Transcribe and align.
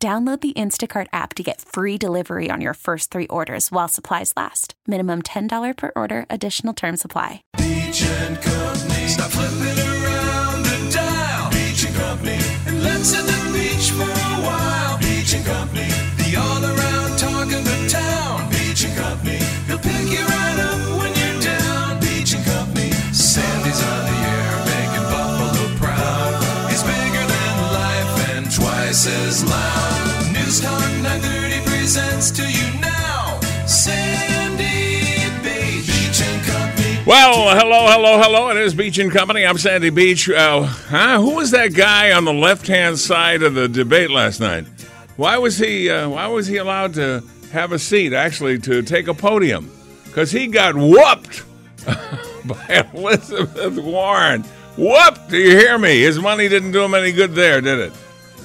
Download 0.00 0.40
the 0.40 0.52
Instacart 0.52 1.08
app 1.12 1.34
to 1.34 1.42
get 1.42 1.60
free 1.60 1.98
delivery 1.98 2.50
on 2.52 2.60
your 2.60 2.74
first 2.74 3.10
three 3.10 3.26
orders 3.26 3.72
while 3.72 3.88
supplies 3.88 4.32
last. 4.36 4.74
Minimum 4.86 5.22
$10 5.22 5.76
per 5.76 5.90
order, 5.96 6.24
additional 6.30 6.72
term 6.72 6.96
supply. 6.96 7.42
Beach 7.58 8.04
and 8.04 8.40
Company. 8.40 9.08
Stop 9.08 9.32
flipping 9.32 9.76
around 9.76 10.62
the 10.62 10.90
dial. 10.94 11.50
Beach 11.50 11.84
and 11.84 11.96
Company. 11.96 12.38
And 12.66 12.84
let's 12.84 13.12
hit 13.12 13.26
the 13.26 13.52
beach 13.52 13.90
for 13.90 14.04
a 14.04 14.40
while. 14.46 14.98
Beach 14.98 15.34
and 15.34 15.44
Company. 15.44 15.87
As 29.08 29.44
loud. 29.44 30.32
News 30.32 30.60
Talk 30.60 30.80
930 31.02 31.64
presents 31.68 32.30
to 32.32 32.42
you 32.42 32.80
now. 32.80 33.40
Sandy 33.66 35.28
Beach. 35.42 35.86
Beach 35.86 36.20
and 36.22 36.44
Company. 36.44 36.98
Well, 37.06 37.56
hello, 37.58 37.86
hello, 37.90 38.20
hello. 38.20 38.50
It 38.50 38.58
is 38.58 38.74
Beach 38.74 38.98
and 38.98 39.10
Company. 39.10 39.46
I'm 39.46 39.58
Sandy 39.58 39.90
Beach. 39.90 40.28
Uh, 40.28 40.62
huh? 40.62 41.20
Who 41.20 41.36
was 41.36 41.50
that 41.52 41.74
guy 41.74 42.12
on 42.12 42.24
the 42.24 42.32
left-hand 42.32 42.98
side 42.98 43.42
of 43.42 43.54
the 43.54 43.68
debate 43.68 44.10
last 44.10 44.40
night? 44.40 44.66
Why 45.16 45.38
was 45.38 45.58
he? 45.58 45.90
Uh, 45.90 46.10
why 46.10 46.26
was 46.28 46.46
he 46.46 46.58
allowed 46.58 46.94
to 46.94 47.22
have 47.52 47.72
a 47.72 47.78
seat? 47.78 48.12
Actually, 48.12 48.58
to 48.60 48.82
take 48.82 49.08
a 49.08 49.14
podium? 49.14 49.70
Because 50.04 50.30
he 50.30 50.46
got 50.46 50.74
whooped 50.74 51.44
by 52.44 52.88
Elizabeth 52.94 53.78
Warren. 53.78 54.42
Whooped! 54.76 55.30
Do 55.30 55.38
you 55.38 55.56
hear 55.56 55.76
me? 55.76 56.00
His 56.02 56.20
money 56.20 56.48
didn't 56.48 56.70
do 56.72 56.84
him 56.84 56.94
any 56.94 57.10
good 57.10 57.34
there, 57.34 57.60
did 57.60 57.78
it? 57.80 57.92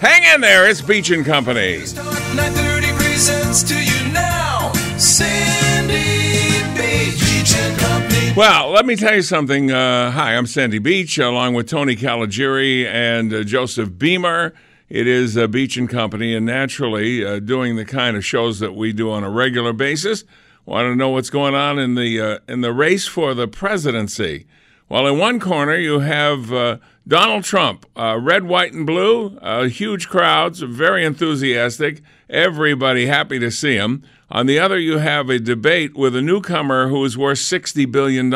Hang 0.04 0.36
in 0.36 0.42
there. 0.42 0.68
It's 0.68 0.82
Beach 0.82 1.12
and 1.12 1.26
Company. 1.26 1.78
Talk 1.78 2.04
930 2.36 2.92
presents 2.98 3.64
to 3.64 3.74
you 3.74 4.12
now. 4.12 4.74
Sandy 4.98 6.60
Beach. 6.76 7.22
Beach 7.22 7.56
and 7.56 7.80
Company. 7.80 8.34
Well, 8.36 8.72
let 8.72 8.86
me 8.86 8.98
tell 8.98 9.16
you 9.16 9.22
something. 9.22 9.72
Uh, 9.72 10.12
hi, 10.12 10.36
I'm 10.36 10.46
Sandy 10.46 10.80
Beach, 10.80 11.18
along 11.18 11.54
with 11.54 11.70
Tony 11.70 11.96
Caligiuri 11.96 12.86
and 12.86 13.34
uh, 13.34 13.44
Joseph 13.46 13.98
Beamer. 13.98 14.54
It 14.90 15.08
is 15.08 15.38
uh, 15.38 15.48
Beach 15.48 15.78
and 15.78 15.90
Company, 15.90 16.36
and 16.36 16.46
naturally, 16.46 17.24
uh, 17.24 17.40
doing 17.40 17.78
the 17.78 17.86
kind 17.86 18.18
of 18.18 18.26
shows 18.26 18.60
that 18.60 18.76
we 18.76 18.92
do 18.92 19.10
on 19.10 19.24
a 19.24 19.30
regular 19.30 19.72
basis. 19.72 20.26
Want 20.66 20.88
to 20.88 20.98
know 20.98 21.12
what's 21.12 21.30
going 21.30 21.56
on 21.56 21.80
in 21.80 21.96
the 21.96 22.20
uh, 22.20 22.40
in 22.50 22.60
the 22.60 22.74
race 22.74 23.08
for 23.08 23.34
the 23.34 23.48
presidency? 23.48 24.48
Well, 24.90 25.08
in 25.08 25.18
one 25.18 25.40
corner 25.40 25.78
you 25.78 26.00
have 26.00 26.52
uh, 26.52 26.78
Donald 27.06 27.44
Trump, 27.44 27.86
uh, 27.98 28.18
red, 28.22 28.44
white, 28.44 28.72
and 28.72 28.88
blue, 28.88 29.38
uh, 29.42 29.64
huge 29.64 30.08
crowds, 30.08 30.62
very 30.62 31.04
enthusiastic, 31.04 32.02
everybody 32.30 33.08
happy 33.08 33.40
to 33.40 33.52
see 33.52 33.76
him. 33.76 34.04
On 34.32 34.46
the 34.46 34.58
other, 34.58 34.80
you 34.80 35.00
have 35.00 35.30
a 35.30 35.38
debate 35.38 35.96
with 35.96 36.16
a 36.16 36.22
newcomer 36.22 36.88
who 36.88 37.04
is 37.04 37.18
worth 37.18 37.40
$60 37.40 37.92
billion. 37.92 38.30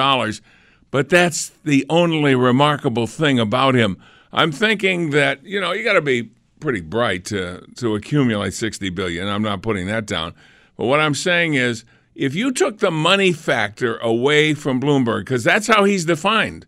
But 0.91 1.09
that's 1.09 1.49
the 1.63 1.85
only 1.89 2.35
remarkable 2.35 3.07
thing 3.07 3.39
about 3.39 3.73
him. 3.75 4.01
I'm 4.33 4.51
thinking 4.51 5.11
that, 5.11 5.43
you 5.45 5.61
know, 5.61 5.71
you 5.71 5.83
got 5.83 5.93
to 5.93 6.01
be 6.01 6.31
pretty 6.59 6.81
bright 6.81 7.23
to, 7.25 7.65
to 7.77 7.95
accumulate 7.95 8.53
60 8.53 8.89
billion. 8.89 9.27
I'm 9.27 9.41
not 9.41 9.61
putting 9.61 9.87
that 9.87 10.05
down. 10.05 10.33
But 10.75 10.85
what 10.85 10.99
I'm 10.99 11.15
saying 11.15 11.53
is, 11.53 11.85
if 12.15 12.35
you 12.35 12.51
took 12.51 12.79
the 12.79 12.91
money 12.91 13.31
factor 13.31 13.97
away 13.97 14.53
from 14.53 14.81
Bloomberg, 14.81 15.21
because 15.21 15.43
that's 15.43 15.67
how 15.67 15.83
he's 15.83 16.05
defined, 16.05 16.65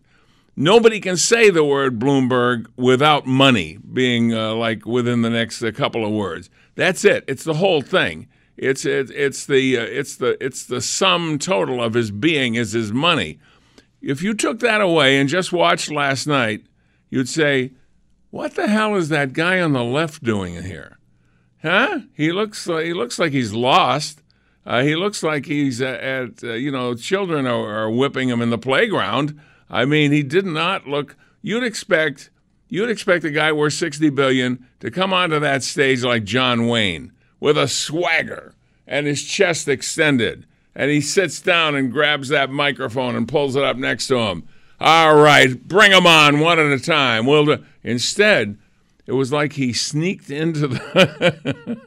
nobody 0.60 1.00
can 1.00 1.16
say 1.16 1.50
the 1.50 1.64
word 1.64 1.98
Bloomberg 1.98 2.66
without 2.76 3.26
money 3.26 3.78
being 3.92 4.34
uh, 4.34 4.54
like 4.54 4.86
within 4.86 5.22
the 5.22 5.30
next 5.30 5.62
uh, 5.62 5.72
couple 5.72 6.04
of 6.04 6.12
words. 6.12 6.50
That's 6.74 7.04
it. 7.04 7.24
It's 7.26 7.44
the 7.44 7.54
whole 7.54 7.82
thing. 7.82 8.28
It's 8.56 8.84
it, 8.84 9.10
it's 9.10 9.46
the 9.46 9.78
uh, 9.78 9.82
it's 9.82 10.16
the 10.16 10.42
it's 10.44 10.64
the 10.66 10.80
sum 10.80 11.38
total 11.38 11.82
of 11.82 11.94
his 11.94 12.10
being 12.10 12.54
is 12.54 12.72
his 12.72 12.92
money. 12.92 13.40
If 14.02 14.22
you 14.22 14.34
took 14.34 14.60
that 14.60 14.80
away 14.80 15.18
and 15.18 15.28
just 15.28 15.52
watched 15.52 15.90
last 15.90 16.26
night, 16.26 16.66
you'd 17.08 17.28
say, 17.28 17.72
"What 18.30 18.54
the 18.54 18.68
hell 18.68 18.94
is 18.96 19.08
that 19.08 19.32
guy 19.32 19.60
on 19.60 19.72
the 19.72 19.84
left 19.84 20.22
doing 20.22 20.54
in 20.54 20.64
here?" 20.64 20.98
Huh? 21.62 22.00
He 22.12 22.32
looks 22.32 22.68
uh, 22.68 22.78
he 22.78 22.92
looks 22.92 23.18
like 23.18 23.32
he's 23.32 23.54
lost. 23.54 24.22
Uh, 24.66 24.82
he 24.82 24.94
looks 24.94 25.22
like 25.22 25.46
he's 25.46 25.80
at, 25.80 26.00
at 26.00 26.44
uh, 26.44 26.52
you 26.52 26.70
know 26.70 26.94
children 26.94 27.46
are, 27.46 27.84
are 27.84 27.90
whipping 27.90 28.28
him 28.28 28.42
in 28.42 28.50
the 28.50 28.58
playground. 28.58 29.40
I 29.70 29.84
mean, 29.84 30.12
he 30.12 30.22
did 30.22 30.44
not 30.44 30.86
look. 30.86 31.16
You'd 31.42 31.64
expect 31.64 32.30
you'd 32.68 32.90
expect 32.90 33.24
a 33.24 33.30
guy 33.30 33.52
worth 33.52 33.74
sixty 33.74 34.10
billion 34.10 34.66
to 34.80 34.90
come 34.90 35.12
onto 35.12 35.38
that 35.38 35.62
stage 35.62 36.02
like 36.02 36.24
John 36.24 36.66
Wayne 36.66 37.12
with 37.38 37.56
a 37.56 37.68
swagger 37.68 38.54
and 38.86 39.06
his 39.06 39.22
chest 39.22 39.68
extended, 39.68 40.46
and 40.74 40.90
he 40.90 41.00
sits 41.00 41.40
down 41.40 41.76
and 41.76 41.92
grabs 41.92 42.28
that 42.28 42.50
microphone 42.50 43.14
and 43.14 43.28
pulls 43.28 43.54
it 43.56 43.62
up 43.62 43.76
next 43.76 44.08
to 44.08 44.18
him. 44.18 44.46
All 44.80 45.14
right, 45.16 45.66
bring 45.68 45.92
them 45.92 46.06
on 46.06 46.40
one 46.40 46.58
at 46.58 46.72
a 46.72 46.80
time. 46.80 47.26
We'll 47.26 47.44
do. 47.44 47.64
Instead, 47.82 48.58
it 49.06 49.12
was 49.12 49.32
like 49.32 49.52
he 49.52 49.72
sneaked 49.72 50.30
into 50.30 50.68
the 50.68 51.80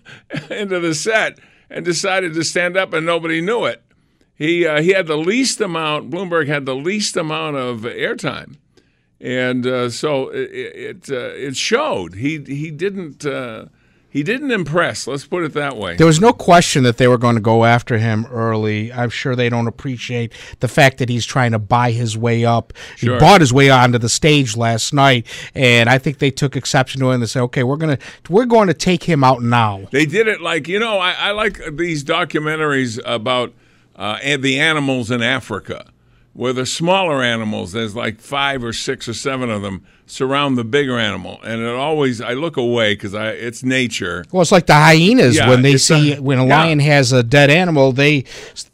into 0.50 0.80
the 0.80 0.96
set 0.96 1.40
and 1.70 1.84
decided 1.84 2.34
to 2.34 2.44
stand 2.44 2.78
up, 2.78 2.94
and 2.94 3.06
nobody 3.06 3.42
knew 3.42 3.66
it. 3.66 3.84
He 4.36 4.66
uh, 4.66 4.82
he 4.82 4.90
had 4.90 5.08
the 5.08 5.18
least 5.18 5.62
amount. 5.62 6.10
Bloomberg 6.10 6.48
had 6.48 6.66
the 6.66 6.76
least 6.76 7.16
amount 7.16 7.56
of 7.56 7.82
airtime, 7.82 8.58
and 9.20 9.66
uh, 9.66 9.90
so 9.90 10.30
it 10.30 10.50
it, 10.52 11.10
uh, 11.10 11.34
it 11.36 11.56
showed. 11.56 12.16
He 12.16 12.40
he 12.40 12.72
didn't 12.72 13.26
uh, 13.26 13.66
he 14.14 14.22
didn't 14.22 14.52
impress. 14.52 15.08
Let's 15.08 15.26
put 15.26 15.44
it 15.44 15.54
that 15.54 15.76
way. 15.76 15.96
There 15.96 16.06
was 16.06 16.22
no 16.22 16.34
question 16.34 16.84
that 16.84 16.98
they 16.98 17.08
were 17.08 17.18
going 17.18 17.34
to 17.34 17.42
go 17.42 17.66
after 17.66 17.98
him 17.98 18.28
early. 18.32 18.94
I'm 18.94 19.10
sure 19.10 19.36
they 19.36 19.50
don't 19.50 19.68
appreciate 19.68 20.34
the 20.60 20.68
fact 20.68 21.00
that 21.00 21.10
he's 21.10 21.26
trying 21.26 21.52
to 21.54 21.60
buy 21.60 21.90
his 21.90 22.16
way 22.16 22.46
up. 22.46 22.74
Sure. 22.96 23.16
He 23.16 23.20
bought 23.20 23.42
his 23.42 23.52
way 23.52 23.72
onto 23.72 23.98
the 23.98 24.10
stage 24.10 24.56
last 24.56 24.94
night, 24.94 25.26
and 25.56 25.90
I 25.90 25.98
think 25.98 26.20
they 26.20 26.30
took 26.30 26.56
exception 26.56 27.02
to 27.02 27.10
it 27.10 27.16
and 27.16 27.24
they 27.24 27.28
said, 27.28 27.42
"Okay, 27.44 27.64
we're 27.64 27.78
gonna 27.78 27.98
we're 28.30 28.46
going 28.46 28.68
to 28.68 28.74
take 28.74 29.04
him 29.04 29.24
out 29.24 29.42
now." 29.42 29.88
They 29.92 30.06
did 30.06 30.28
it 30.28 30.42
like 30.42 30.68
you 30.68 30.80
know. 30.80 31.00
I, 31.00 31.14
I 31.14 31.32
like 31.32 31.60
these 31.76 32.04
documentaries 32.04 33.00
about 33.06 33.54
uh, 33.96 34.18
and 34.22 34.44
the 34.44 34.59
animals 34.59 35.12
in 35.12 35.22
Africa, 35.22 35.92
where 36.34 36.54
the 36.54 36.66
smaller 36.66 37.22
animals, 37.22 37.72
there's 37.72 37.96
like 37.96 38.20
five 38.20 38.64
or 38.64 38.74
six 38.74 39.08
or 39.08 39.14
seven 39.14 39.50
of 39.50 39.62
them, 39.62 39.86
surround 40.13 40.57
the 40.57 40.63
bigger 40.63 40.97
animal, 41.00 41.40
and 41.44 41.62
it 41.62 41.74
always 41.74 42.22
I 42.22 42.34
look 42.34 42.56
away 42.56 42.94
because 42.94 43.13
I 43.16 43.29
it's 43.29 43.63
nature. 43.63 44.24
Well, 44.31 44.41
it's 44.44 44.51
like 44.51 44.68
the 44.68 44.75
hyenas 44.75 45.35
Yeah, 45.38 45.50
when 45.50 45.63
they 45.63 45.78
see 45.78 46.13
a- 46.13 46.22
when 46.22 46.38
a 46.40 46.46
yeah. 46.46 46.57
lion 46.63 46.79
has 46.79 47.12
a 47.12 47.24
dead 47.24 47.50
animal, 47.50 47.91
they 47.91 48.25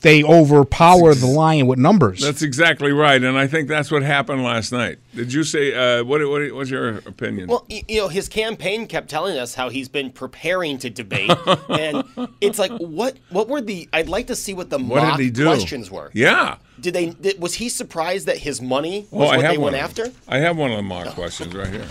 they 0.02 0.24
overpower 0.24 1.14
the 1.16 1.26
lion 1.28 1.68
with 1.68 1.80
numbers. 1.80 2.22
That's 2.22 2.42
exactly 2.42 2.92
right, 2.92 3.22
and 3.24 3.38
I 3.38 3.48
think 3.48 3.68
that's 3.70 3.90
what 3.92 4.04
happened 4.04 4.44
last 4.44 4.72
night. 4.72 5.00
Did 5.16 5.34
you 5.34 5.44
say 5.44 5.74
uh, 5.74 6.04
what? 6.04 6.22
What 6.28 6.52
what's 6.54 6.70
your 6.70 6.98
opinion? 7.00 7.48
Well, 7.48 7.66
you 7.70 8.02
know, 8.02 8.08
his 8.10 8.28
campaign 8.30 8.86
kept 8.88 9.10
telling 9.10 9.38
us 9.38 9.56
how 9.56 9.70
he's 9.70 9.90
been 9.90 10.12
preparing 10.12 10.78
to 10.80 10.90
debate, 10.90 11.32
and 11.70 12.04
it's 12.42 12.60
like, 12.60 12.72
what? 12.74 13.18
What 13.30 13.48
were 13.48 13.62
the? 13.62 13.88
I'd 13.94 14.10
like 14.10 14.28
to 14.28 14.36
see 14.36 14.54
what 14.54 14.70
the 14.70 14.78
what 14.78 15.02
mock 15.04 15.18
did 15.18 15.24
he 15.24 15.32
do? 15.32 15.46
questions 15.46 15.90
were. 15.90 16.12
Yeah. 16.14 16.58
Did 16.80 16.94
they? 16.94 17.08
Did, 17.08 17.42
was 17.42 17.56
he 17.56 17.68
surprised 17.68 18.28
that 18.28 18.38
his 18.38 18.62
money 18.62 19.08
Oh, 19.12 19.18
was 19.20 19.32
I 19.32 19.36
what 19.38 19.46
have 19.46 19.52
they 19.54 19.58
one. 19.58 19.74
went 19.74 19.84
after? 19.84 20.12
I 20.30 20.38
have 20.38 20.56
one 20.58 20.72
of 20.72 20.78
the 20.78 20.84
mock 20.84 21.08
questions 21.08 21.29
right 21.30 21.68
here. 21.68 21.86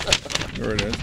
Here 0.54 0.74
it 0.74 0.82
is. 0.82 0.96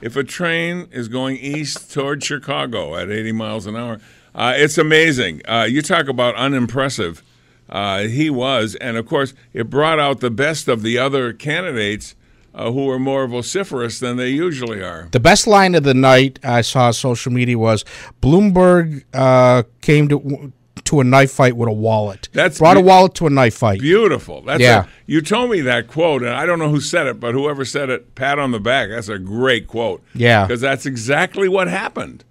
If 0.00 0.16
a 0.16 0.24
train 0.24 0.88
is 0.90 1.08
going 1.08 1.36
east 1.36 1.92
toward 1.92 2.24
Chicago 2.24 2.96
at 2.96 3.10
80 3.10 3.32
miles 3.32 3.66
an 3.66 3.76
hour, 3.76 4.00
uh, 4.34 4.54
it's 4.56 4.78
amazing. 4.78 5.42
Uh, 5.46 5.66
you 5.68 5.82
talk 5.82 6.08
about 6.08 6.34
unimpressive. 6.34 7.22
Uh, 7.68 8.00
he 8.00 8.30
was, 8.30 8.74
and 8.76 8.96
of 8.96 9.06
course, 9.06 9.34
it 9.52 9.70
brought 9.70 10.00
out 10.00 10.20
the 10.20 10.30
best 10.30 10.68
of 10.68 10.82
the 10.82 10.98
other 10.98 11.32
candidates 11.32 12.14
uh, 12.54 12.70
who 12.70 12.86
were 12.86 12.98
more 12.98 13.26
vociferous 13.26 14.00
than 14.00 14.16
they 14.16 14.30
usually 14.30 14.82
are. 14.82 15.08
The 15.12 15.20
best 15.20 15.46
line 15.46 15.74
of 15.74 15.84
the 15.84 15.94
night 15.94 16.38
I 16.42 16.62
saw 16.62 16.86
on 16.86 16.92
social 16.94 17.32
media 17.32 17.58
was 17.58 17.84
Bloomberg 18.20 19.04
uh, 19.12 19.62
came 19.80 20.08
to 20.08 20.52
to 20.84 21.00
a 21.00 21.04
knife 21.04 21.30
fight 21.32 21.56
with 21.56 21.68
a 21.68 21.72
wallet. 21.72 22.28
That's 22.32 22.58
brought 22.58 22.76
a 22.76 22.80
wallet 22.80 23.14
to 23.16 23.26
a 23.26 23.30
knife 23.30 23.54
fight. 23.54 23.80
Beautiful. 23.80 24.42
That's 24.42 24.60
Yeah. 24.60 24.84
a- 24.84 24.86
you 25.06 25.20
told 25.20 25.50
me 25.50 25.60
that 25.62 25.86
quote, 25.88 26.22
and 26.22 26.32
I 26.34 26.44
don't 26.46 26.58
know 26.58 26.68
who 26.70 26.80
said 26.80 27.06
it, 27.06 27.20
but 27.20 27.34
whoever 27.34 27.64
said 27.64 27.90
it, 27.90 28.14
pat 28.14 28.38
on 28.38 28.50
the 28.52 28.60
back. 28.60 28.88
That's 28.90 29.08
a 29.08 29.18
great 29.18 29.66
quote. 29.66 30.02
Yeah. 30.14 30.46
Because 30.46 30.60
that's 30.60 30.86
exactly 30.86 31.48
what 31.48 31.68
happened. 31.68 32.24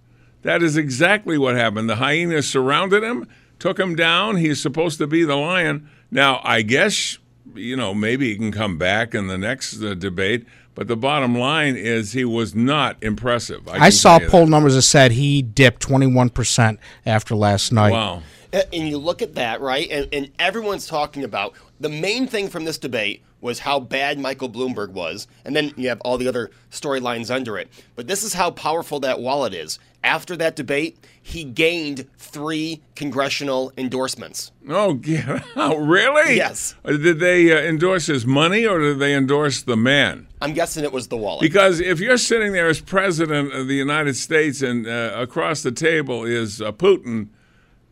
That 0.44 0.64
is 0.64 0.76
exactly 0.78 1.38
what 1.38 1.56
happened. 1.56 1.90
The 1.90 1.96
hyenas 1.98 2.50
surrounded 2.50 3.04
him, 3.04 3.28
took 3.60 3.80
him 3.80 3.96
down. 3.96 4.38
He's 4.38 4.60
supposed 4.62 4.98
to 4.98 5.08
be 5.08 5.24
the 5.24 5.36
lion. 5.36 5.88
Now, 6.10 6.42
I 6.44 6.62
guess, 6.64 7.20
you 7.56 7.76
know, 7.78 7.94
maybe 7.94 8.30
he 8.30 8.36
can 8.36 8.52
come 8.52 8.78
back 8.78 9.14
in 9.14 9.28
the 9.28 9.38
next 9.38 9.82
uh, 9.82 9.94
debate. 9.94 10.46
But 10.74 10.88
the 10.88 10.96
bottom 10.96 11.38
line 11.38 11.76
is 11.76 12.14
he 12.14 12.24
was 12.26 12.56
not 12.56 12.96
impressive. 13.04 13.68
I, 13.68 13.78
can 13.78 13.92
saw 13.92 14.20
poll 14.20 14.46
that. 14.46 14.52
numbers 14.52 14.74
that 14.76 14.84
said 14.84 15.12
he 15.12 15.42
dipped 15.42 15.86
21% 15.86 16.78
after 17.06 17.36
last 17.36 17.72
night. 17.74 17.92
Wow. 17.92 18.24
And 18.54 18.88
you 18.88 18.98
look 18.98 19.22
at 19.22 19.36
that, 19.36 19.62
right? 19.62 19.88
And, 19.90 20.08
and 20.12 20.32
everyone's 20.40 20.88
talking 20.88 21.24
about 21.24 21.54
the 21.80 21.90
main 21.90 22.28
thing 22.28 22.50
from 22.50 22.66
this 22.66 22.78
debate 22.78 23.24
was 23.42 23.60
how 23.60 23.80
bad 23.80 24.20
Michael 24.20 24.50
Bloomberg 24.50 24.92
was. 24.92 25.28
And 25.44 25.56
then 25.56 25.74
you 25.76 25.90
have 25.90 26.00
all 26.02 26.18
the 26.18 26.28
other 26.28 26.52
storylines 26.70 27.34
under 27.34 27.58
it. 27.58 27.70
But 27.96 28.08
this 28.08 28.24
is 28.24 28.34
how 28.34 28.52
powerful 28.52 29.00
that 29.02 29.20
wallet 29.20 29.54
is. 29.54 29.80
After 30.04 30.36
that 30.38 30.56
debate, 30.56 30.98
he 31.22 31.44
gained 31.44 32.08
three 32.18 32.82
congressional 32.96 33.72
endorsements. 33.78 34.52
Oh. 34.70 35.00
Really? 35.56 36.36
Yes. 36.36 36.76
Did 36.86 37.20
they 37.20 37.52
uh, 37.52 37.62
endorse 37.62 38.06
his 38.08 38.26
money 38.26 38.66
or 38.66 38.80
did 38.80 39.00
they 39.00 39.16
endorse 39.16 39.64
the 39.64 39.78
man? 39.78 40.28
I'm 40.42 40.54
guessing 40.54 40.84
it 40.84 40.92
was 40.92 41.08
the 41.08 41.18
wallet. 41.18 41.42
Because 41.42 41.80
if 41.80 42.00
you're 42.00 42.18
sitting 42.18 42.54
there 42.54 42.68
as 42.68 42.80
president 42.80 43.54
of 43.54 43.68
the 43.68 43.76
United 43.76 44.16
States 44.16 44.62
and 44.62 44.88
uh, 44.88 45.14
across 45.16 45.62
the 45.64 45.72
table 45.72 46.24
is 46.24 46.62
uh, 46.62 46.72
Putin, 46.72 47.30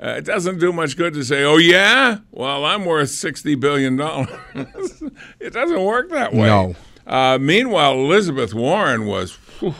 uh, 0.02 0.10
it 0.18 0.26
doesn't 0.26 0.60
do 0.60 0.72
much 0.72 0.96
good 0.98 1.14
to 1.14 1.24
say, 1.24 1.44
"Oh 1.44 1.58
yeah, 1.58 2.20
well 2.32 2.66
I'm 2.66 2.86
worth 2.86 3.10
sixty 3.10 3.56
billion 3.56 3.96
dollars." 3.98 4.30
it 5.40 5.54
doesn't 5.54 5.84
work 5.84 6.10
that 6.12 6.34
way. 6.34 6.48
No. 6.48 6.76
Uh, 7.08 7.38
meanwhile, 7.42 7.94
Elizabeth 7.94 8.54
Warren 8.54 9.06
was, 9.08 9.32
whew, 9.60 9.74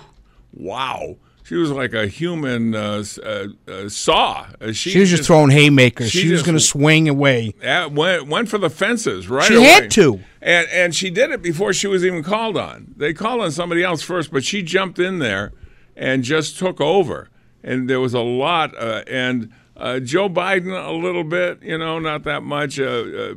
wow. 0.54 1.16
She 1.44 1.56
was 1.56 1.72
like 1.72 1.94
a 1.94 2.06
human 2.08 2.76
uh, 2.76 3.04
uh, 3.24 3.48
uh, 3.68 3.90
saw. 3.90 4.48
Uh, 4.62 4.72
She, 4.72 4.92
She 4.92 5.00
was 5.00 5.10
just 5.10 5.24
throwing 5.26 5.50
haymakers. 5.50 6.12
she 6.12 6.22
She, 6.22 6.32
was 6.32 6.44
going 6.44 6.58
to 6.58 6.64
swing 6.64 7.10
away. 7.10 7.56
uh, 7.66 7.90
went, 7.92 8.28
went 8.28 8.50
for 8.50 8.60
the 8.60 8.70
fences 8.70 9.28
right 9.28 9.46
She 9.48 9.56
away. 9.56 9.66
had 9.66 9.92
to. 9.92 10.20
And 10.44 10.68
and 10.70 10.96
she 10.96 11.10
did 11.10 11.32
it 11.32 11.42
before 11.42 11.74
she 11.74 11.88
was 11.88 12.06
even 12.06 12.22
called 12.24 12.56
on. 12.56 12.94
They 12.98 13.14
called 13.14 13.42
on 13.42 13.52
somebody 13.52 13.84
else 13.84 14.02
first, 14.04 14.32
but 14.32 14.44
she 14.44 14.62
jumped 14.62 15.00
in 15.00 15.18
there 15.20 15.52
and 15.96 16.24
just 16.24 16.58
took 16.60 16.80
over. 16.80 17.30
And 17.64 17.90
there 17.90 18.00
was 18.00 18.14
a 18.14 18.22
lot. 18.22 18.76
Uh, 18.78 19.04
and 19.08 19.52
uh, 19.80 20.00
Joe 20.00 20.30
Biden 20.30 20.76
a 20.76 20.92
little 20.92 21.24
bit, 21.24 21.64
you 21.64 21.78
know, 21.78 22.00
not 22.00 22.24
that 22.24 22.44
much. 22.44 22.80
Uh, 22.80 22.84
uh, 22.84 23.36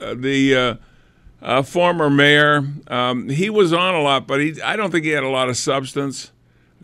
uh, 0.00 0.14
the 0.14 0.56
uh, 0.56 0.74
uh, 1.42 1.62
former 1.62 2.08
mayor, 2.08 2.66
um, 2.88 3.28
he 3.28 3.50
was 3.50 3.72
on 3.72 3.94
a 3.94 4.00
lot, 4.00 4.26
but 4.26 4.40
he 4.40 4.60
I 4.62 4.76
don't 4.76 4.90
think 4.90 5.04
he 5.04 5.10
had 5.10 5.24
a 5.24 5.28
lot 5.28 5.48
of 5.48 5.56
substance. 5.56 6.32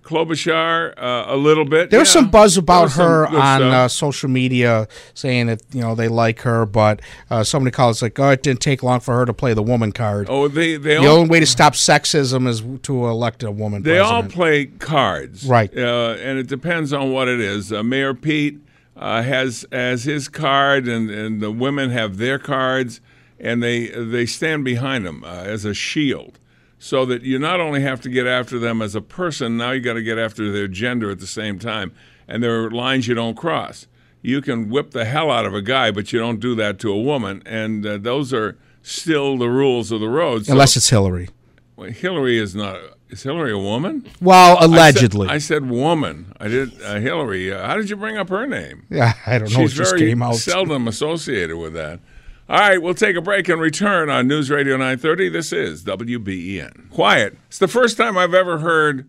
Klobuchar, 0.03 0.93
uh, 0.99 1.25
a 1.29 1.37
little 1.37 1.65
bit. 1.65 1.89
There 1.89 1.99
was 1.99 2.11
yeah. 2.11 2.21
some 2.21 2.31
buzz 2.31 2.59
about 2.59 2.93
her 2.93 3.27
on 3.27 3.63
uh, 3.63 3.89
social 3.89 4.29
media 4.29 4.87
saying 5.15 5.47
that 5.47 5.63
you 5.73 5.81
know 5.81 5.95
they 5.95 6.09
like 6.09 6.41
her, 6.41 6.67
but 6.67 7.01
uh, 7.31 7.43
somebody 7.43 7.73
called 7.73 7.93
it's 7.95 8.03
like, 8.03 8.19
oh, 8.21 8.29
it 8.29 8.43
didn't 8.43 8.61
take 8.61 8.83
long 8.83 9.01
for 9.01 9.15
her 9.15 9.25
to 9.25 9.33
play 9.33 9.55
the 9.55 9.63
woman 9.63 9.93
card. 9.93 10.27
oh, 10.29 10.47
they 10.47 10.77
they 10.77 10.97
the 10.97 11.07
all 11.07 11.17
only 11.17 11.31
way 11.31 11.41
to 11.41 11.47
stop 11.47 11.73
sexism 11.73 12.47
is 12.47 12.63
to 12.83 13.07
elect 13.07 13.43
a 13.43 13.51
woman. 13.51 13.83
They 13.83 13.99
all 13.99 14.23
play 14.23 14.67
cards, 14.67 15.47
Right. 15.47 15.75
Uh, 15.75 16.17
and 16.21 16.39
it 16.39 16.49
depends 16.49 16.93
on 16.93 17.11
what 17.11 17.27
it 17.27 17.41
is. 17.41 17.73
Uh, 17.73 17.83
Mayor 17.83 18.13
Pete 18.13 18.61
uh, 18.97 19.23
has 19.23 19.67
has 19.73 20.05
his 20.05 20.29
card, 20.29 20.87
and, 20.87 21.11
and 21.11 21.41
the 21.41 21.51
women 21.51 21.91
have 21.91 22.17
their 22.17 22.39
cards, 22.39 23.01
and 23.39 23.63
they 23.63 23.89
they 23.89 24.27
stand 24.27 24.65
behind 24.65 25.07
him 25.07 25.25
uh, 25.25 25.29
as 25.29 25.65
a 25.65 25.75
shield, 25.75 26.39
so 26.79 27.05
that 27.07 27.23
you 27.23 27.39
not 27.39 27.61
only 27.61 27.81
have 27.81 28.01
to 28.03 28.09
get 28.09 28.27
after 28.27 28.59
them 28.59 28.81
as 28.81 28.95
a 28.95 29.01
person, 29.01 29.57
now 29.57 29.73
you 29.73 29.81
got 29.81 29.95
to 29.95 30.03
get 30.03 30.19
after 30.19 30.53
their 30.53 30.69
gender 30.69 31.11
at 31.11 31.19
the 31.19 31.27
same 31.27 31.59
time, 31.59 31.93
and 32.29 32.43
there 32.43 32.65
are 32.65 32.71
lines 32.71 33.09
you 33.09 33.15
don't 33.15 33.37
cross. 33.37 33.87
You 34.23 34.41
can 34.41 34.71
whip 34.71 34.93
the 34.93 35.05
hell 35.05 35.31
out 35.31 35.45
of 35.45 35.55
a 35.55 35.61
guy, 35.61 35.91
but 35.91 36.13
you 36.13 36.19
don't 36.19 36.41
do 36.41 36.55
that 36.55 36.79
to 36.81 36.91
a 36.91 37.01
woman, 37.01 37.43
and 37.45 37.85
uh, 37.85 37.99
those 37.99 38.33
are 38.33 38.57
still 38.81 39.37
the 39.37 39.49
rules 39.49 39.91
of 39.91 40.01
the 40.01 40.09
road. 40.09 40.47
So, 40.47 40.53
unless 40.53 40.77
it's 40.77 40.89
Hillary. 40.89 41.29
well, 41.77 41.91
Hillary 41.91 42.39
is 42.39 42.55
not. 42.55 42.79
Is 43.15 43.23
Hillary 43.23 43.53
a 43.53 43.59
woman? 43.59 44.05
Well, 44.21 44.57
I 44.57 44.61
said- 44.61 44.71
allegedly. 44.71 45.29
I 45.29 45.39
said, 45.39 45.71
woman. 45.71 46.33
I 46.41 46.49
did 46.49 46.83
uh, 46.83 46.99
Hillary. 46.99 47.53
Uh, 47.53 47.65
how 47.65 47.77
did 47.77 47.89
you 47.89 47.95
bring 47.95 48.17
up 48.17 48.29
her 48.29 48.45
name? 48.45 48.87
yeah, 48.91 49.13
I 49.25 49.39
don't 49.39 49.53
know. 49.53 49.69
She's 49.69 49.75
very 49.75 50.17
seldom 50.35 50.89
associated 50.89 51.57
with 51.57 51.75
that. 51.75 52.01
All 52.49 52.59
right, 52.59 52.83
we'll 52.83 52.93
take 52.93 53.15
a 53.15 53.21
break 53.21 53.49
and 53.49 53.61
return 53.61 54.11
on 54.11 54.27
News 54.27 54.51
Radio 54.51 54.73
930. 54.73 55.29
This 55.29 55.53
is 55.53 55.85
WBEN. 55.85 56.91
Quiet. 56.91 57.39
It's 57.47 57.61
the 57.61 57.69
first 57.69 57.97
time 57.97 58.19
I've 58.19 58.35
ever 58.35 58.59
heard 58.59 59.09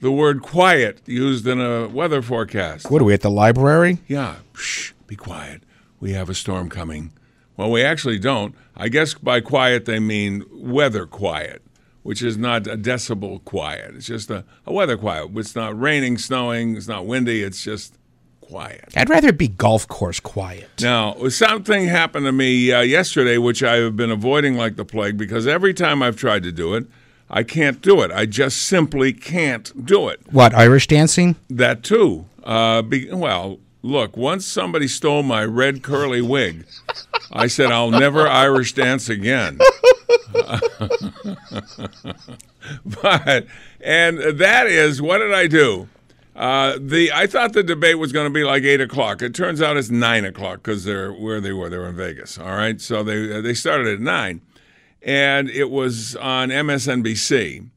the 0.00 0.12
word 0.12 0.42
quiet 0.42 1.00
used 1.06 1.46
in 1.46 1.62
a 1.62 1.88
weather 1.88 2.20
forecast. 2.20 2.90
What 2.90 3.00
are 3.00 3.06
we 3.06 3.14
at 3.14 3.22
the 3.22 3.30
library? 3.30 4.00
Yeah, 4.06 4.36
shh, 4.52 4.92
be 5.06 5.16
quiet. 5.16 5.62
We 5.98 6.12
have 6.12 6.28
a 6.28 6.34
storm 6.34 6.68
coming. 6.68 7.14
Well, 7.56 7.70
we 7.70 7.82
actually 7.82 8.18
don't. 8.18 8.54
I 8.76 8.88
guess 8.88 9.14
by 9.14 9.40
quiet 9.40 9.86
they 9.86 9.98
mean 9.98 10.44
weather 10.52 11.06
quiet, 11.06 11.62
which 12.02 12.22
is 12.22 12.36
not 12.36 12.66
a 12.66 12.76
decibel 12.76 13.44
quiet. 13.44 13.94
It's 13.94 14.06
just 14.06 14.30
a, 14.30 14.44
a 14.66 14.72
weather 14.72 14.96
quiet. 14.96 15.30
It's 15.36 15.54
not 15.54 15.78
raining, 15.78 16.18
snowing, 16.18 16.76
it's 16.76 16.88
not 16.88 17.06
windy, 17.06 17.42
it's 17.42 17.62
just 17.62 17.94
quiet. 18.40 18.84
I'd 18.96 19.08
rather 19.08 19.32
be 19.32 19.48
golf 19.48 19.86
course 19.86 20.20
quiet. 20.20 20.68
Now, 20.80 21.28
something 21.28 21.86
happened 21.86 22.26
to 22.26 22.32
me 22.32 22.72
uh, 22.72 22.80
yesterday, 22.80 23.38
which 23.38 23.62
I 23.62 23.76
have 23.76 23.96
been 23.96 24.10
avoiding 24.10 24.56
like 24.56 24.76
the 24.76 24.84
plague 24.84 25.16
because 25.16 25.46
every 25.46 25.74
time 25.74 26.02
I've 26.02 26.16
tried 26.16 26.42
to 26.44 26.52
do 26.52 26.74
it, 26.74 26.86
I 27.28 27.44
can't 27.44 27.80
do 27.80 28.02
it. 28.02 28.10
I 28.10 28.26
just 28.26 28.62
simply 28.62 29.12
can't 29.12 29.86
do 29.86 30.08
it. 30.08 30.20
What 30.32 30.52
Irish 30.52 30.88
dancing? 30.88 31.36
That 31.48 31.84
too. 31.84 32.26
Uh, 32.42 32.82
be, 32.82 33.08
well, 33.12 33.60
look, 33.82 34.16
once 34.16 34.46
somebody 34.46 34.88
stole 34.88 35.22
my 35.22 35.44
red 35.44 35.82
curly 35.82 36.20
wig, 36.20 36.66
I 37.30 37.46
said, 37.46 37.70
I'll 37.70 37.92
never 37.92 38.26
Irish 38.26 38.74
dance 38.74 39.08
again. 39.08 39.60
but, 43.02 43.46
and 43.80 44.18
that 44.18 44.66
is, 44.66 45.02
what 45.02 45.18
did 45.18 45.32
I 45.32 45.46
do? 45.46 45.88
Uh, 46.36 46.78
the 46.80 47.12
I 47.12 47.26
thought 47.26 47.52
the 47.52 47.62
debate 47.62 47.98
was 47.98 48.12
going 48.12 48.26
to 48.26 48.32
be 48.32 48.44
like 48.44 48.62
eight 48.62 48.80
o'clock. 48.80 49.20
It 49.20 49.34
turns 49.34 49.60
out 49.60 49.76
it's 49.76 49.90
nine 49.90 50.24
o'clock 50.24 50.62
because 50.62 50.84
they're 50.84 51.12
where 51.12 51.40
they 51.40 51.52
were. 51.52 51.68
They 51.68 51.76
were 51.76 51.88
in 51.88 51.96
Vegas. 51.96 52.38
All 52.38 52.56
right, 52.56 52.80
so 52.80 53.02
they 53.02 53.40
they 53.40 53.52
started 53.52 53.88
at 53.88 54.00
nine, 54.00 54.40
and 55.02 55.50
it 55.50 55.70
was 55.70 56.16
on 56.16 56.48
MSNBC. 56.48 57.68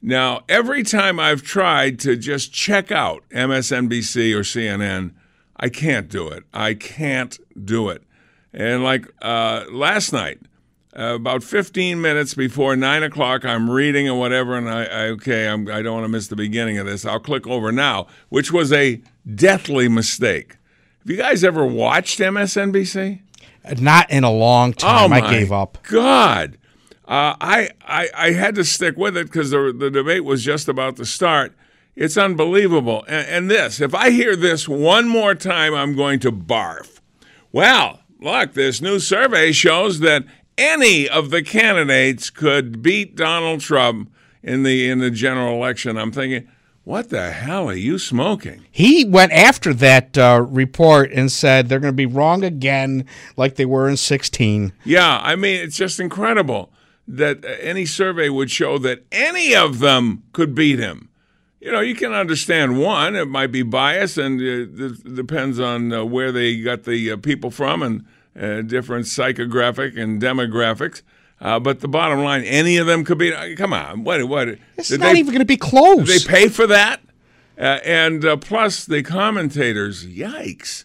Now, 0.00 0.44
every 0.50 0.82
time 0.82 1.18
I've 1.18 1.42
tried 1.42 1.98
to 2.00 2.14
just 2.14 2.52
check 2.52 2.92
out 2.92 3.24
MSNBC 3.30 4.34
or 4.34 4.40
CNN, 4.40 5.12
I 5.56 5.70
can't 5.70 6.10
do 6.10 6.28
it. 6.28 6.44
I 6.52 6.74
can't 6.74 7.38
do 7.64 7.88
it. 7.88 8.02
And 8.52 8.84
like 8.84 9.08
uh, 9.22 9.64
last 9.72 10.12
night, 10.12 10.40
uh, 10.96 11.14
about 11.14 11.42
15 11.42 12.00
minutes 12.00 12.34
before 12.34 12.76
9 12.76 13.02
o'clock, 13.02 13.44
I'm 13.44 13.68
reading 13.68 14.08
and 14.08 14.18
whatever, 14.18 14.56
and 14.56 14.68
I, 14.68 14.84
I 14.84 15.02
okay, 15.08 15.48
I'm, 15.48 15.68
I 15.68 15.82
don't 15.82 15.94
want 15.94 16.04
to 16.04 16.08
miss 16.08 16.28
the 16.28 16.36
beginning 16.36 16.78
of 16.78 16.86
this. 16.86 17.04
I'll 17.04 17.20
click 17.20 17.46
over 17.46 17.72
now, 17.72 18.06
which 18.28 18.52
was 18.52 18.72
a 18.72 19.02
deathly 19.34 19.88
mistake. 19.88 20.56
Have 21.00 21.10
you 21.10 21.16
guys 21.16 21.42
ever 21.44 21.66
watched 21.66 22.20
MSNBC? 22.20 23.20
Not 23.80 24.10
in 24.10 24.24
a 24.24 24.30
long 24.30 24.72
time. 24.72 25.12
Oh 25.12 25.14
I 25.14 25.30
gave 25.30 25.50
up. 25.50 25.78
God, 25.82 26.58
uh, 27.06 27.34
I, 27.40 27.70
I 27.82 28.08
I 28.14 28.32
had 28.32 28.54
to 28.56 28.64
stick 28.64 28.96
with 28.96 29.16
it 29.16 29.26
because 29.26 29.50
the 29.50 29.74
the 29.76 29.90
debate 29.90 30.24
was 30.24 30.44
just 30.44 30.68
about 30.68 30.96
to 30.96 31.06
start. 31.06 31.54
It's 31.96 32.16
unbelievable. 32.16 33.04
And, 33.08 33.26
and 33.28 33.50
this, 33.50 33.80
if 33.80 33.94
I 33.94 34.10
hear 34.10 34.36
this 34.36 34.68
one 34.68 35.08
more 35.08 35.34
time, 35.34 35.74
I'm 35.74 35.94
going 35.94 36.20
to 36.20 36.32
barf. 36.32 37.00
Well, 37.52 38.00
look, 38.20 38.54
this 38.54 38.80
new 38.80 38.98
survey 38.98 39.52
shows 39.52 40.00
that 40.00 40.24
any 40.56 41.08
of 41.08 41.30
the 41.30 41.42
candidates 41.42 42.30
could 42.30 42.82
beat 42.82 43.16
Donald 43.16 43.60
Trump 43.60 44.12
in 44.42 44.62
the 44.62 44.88
in 44.88 44.98
the 44.98 45.10
general 45.10 45.54
election. 45.54 45.96
I'm 45.96 46.12
thinking, 46.12 46.48
what 46.84 47.08
the 47.08 47.30
hell 47.30 47.68
are 47.68 47.74
you 47.74 47.98
smoking? 47.98 48.66
He 48.70 49.04
went 49.04 49.32
after 49.32 49.72
that 49.74 50.18
uh, 50.18 50.44
report 50.46 51.10
and 51.12 51.32
said 51.32 51.68
they're 51.68 51.80
going 51.80 51.92
to 51.92 51.96
be 51.96 52.06
wrong 52.06 52.44
again, 52.44 53.06
like 53.36 53.54
they 53.56 53.64
were 53.64 53.88
in 53.88 53.96
16. 53.96 54.72
Yeah, 54.84 55.18
I 55.22 55.34
mean, 55.34 55.62
it's 55.62 55.76
just 55.76 55.98
incredible 55.98 56.70
that 57.08 57.44
uh, 57.44 57.48
any 57.60 57.86
survey 57.86 58.28
would 58.28 58.50
show 58.50 58.78
that 58.78 59.04
any 59.10 59.54
of 59.54 59.78
them 59.78 60.24
could 60.32 60.54
beat 60.54 60.78
him. 60.78 61.08
You 61.58 61.72
know, 61.72 61.80
you 61.80 61.94
can 61.94 62.12
understand 62.12 62.78
one; 62.78 63.16
it 63.16 63.28
might 63.28 63.50
be 63.50 63.62
bias, 63.62 64.18
and 64.18 64.38
uh, 64.38 64.84
it 64.84 65.14
depends 65.14 65.58
on 65.58 65.90
uh, 65.90 66.04
where 66.04 66.30
they 66.30 66.60
got 66.60 66.84
the 66.84 67.12
uh, 67.12 67.16
people 67.16 67.50
from 67.50 67.82
and 67.82 68.04
uh, 68.40 68.62
different 68.62 69.06
psychographic 69.06 69.98
and 70.00 70.20
demographics. 70.20 71.02
Uh, 71.40 71.58
but 71.58 71.80
the 71.80 71.88
bottom 71.88 72.22
line, 72.22 72.42
any 72.44 72.76
of 72.76 72.86
them 72.86 73.04
could 73.04 73.18
be. 73.18 73.32
uh, 73.32 73.54
Come 73.56 73.72
on, 73.72 74.04
what? 74.04 74.22
What? 74.28 74.48
It's 74.76 74.90
not 74.90 75.12
they- 75.12 75.18
even 75.18 75.26
going 75.32 75.38
to 75.40 75.44
be 75.44 75.56
close. 75.56 76.06
they 76.08 76.30
pay 76.30 76.48
for 76.48 76.66
that, 76.68 77.00
uh, 77.58 77.80
and 77.84 78.24
uh, 78.24 78.36
plus 78.36 78.84
the 78.84 79.02
commentators. 79.02 80.06
Yikes! 80.06 80.84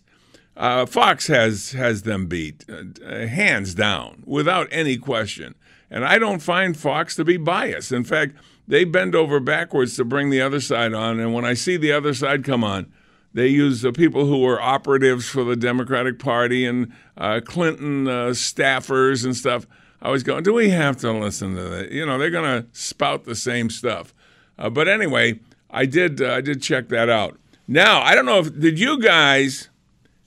Uh, 0.57 0.85
Fox 0.85 1.27
has 1.27 1.71
has 1.73 2.01
them 2.01 2.25
beat 2.27 2.65
hands 3.01 3.73
down, 3.75 4.23
without 4.25 4.67
any 4.71 4.97
question. 4.97 5.55
And 5.91 6.03
I 6.05 6.19
don't 6.19 6.41
find 6.41 6.75
Fox 6.77 7.15
to 7.15 7.23
be 7.25 7.37
biased. 7.37 7.91
In 7.91 8.03
fact, 8.03 8.35
they 8.67 8.83
bend 8.83 9.15
over 9.15 9.39
backwards 9.39 9.95
to 9.95 10.03
bring 10.05 10.29
the 10.29 10.41
other 10.41 10.59
side 10.59 10.93
on. 10.93 11.19
And 11.19 11.33
when 11.33 11.45
I 11.45 11.53
see 11.55 11.77
the 11.77 11.91
other 11.93 12.13
side 12.13 12.43
come 12.43 12.63
on, 12.63 12.91
they 13.33 13.47
used 13.47 13.83
the 13.83 13.91
people 13.91 14.25
who 14.25 14.39
were 14.39 14.61
operatives 14.61 15.29
for 15.29 15.43
the 15.43 15.55
Democratic 15.55 16.19
Party 16.19 16.65
and 16.65 16.91
uh, 17.17 17.41
Clinton 17.43 18.07
uh, 18.07 18.29
staffers 18.29 19.23
and 19.23 19.35
stuff. 19.35 19.67
I 20.01 20.09
was 20.09 20.23
going, 20.23 20.43
do 20.43 20.53
we 20.53 20.69
have 20.69 20.97
to 20.97 21.11
listen 21.11 21.55
to 21.55 21.63
that? 21.63 21.91
You 21.91 22.05
know, 22.05 22.17
they're 22.17 22.29
going 22.29 22.63
to 22.63 22.67
spout 22.71 23.25
the 23.25 23.35
same 23.35 23.69
stuff. 23.69 24.13
Uh, 24.57 24.69
but 24.69 24.87
anyway, 24.87 25.39
I 25.69 25.85
did. 25.85 26.21
Uh, 26.21 26.33
I 26.33 26.41
did 26.41 26.61
check 26.61 26.89
that 26.89 27.09
out. 27.09 27.37
Now 27.67 28.01
I 28.01 28.15
don't 28.15 28.25
know 28.25 28.39
if 28.39 28.59
did 28.59 28.79
you 28.79 28.99
guys 28.99 29.69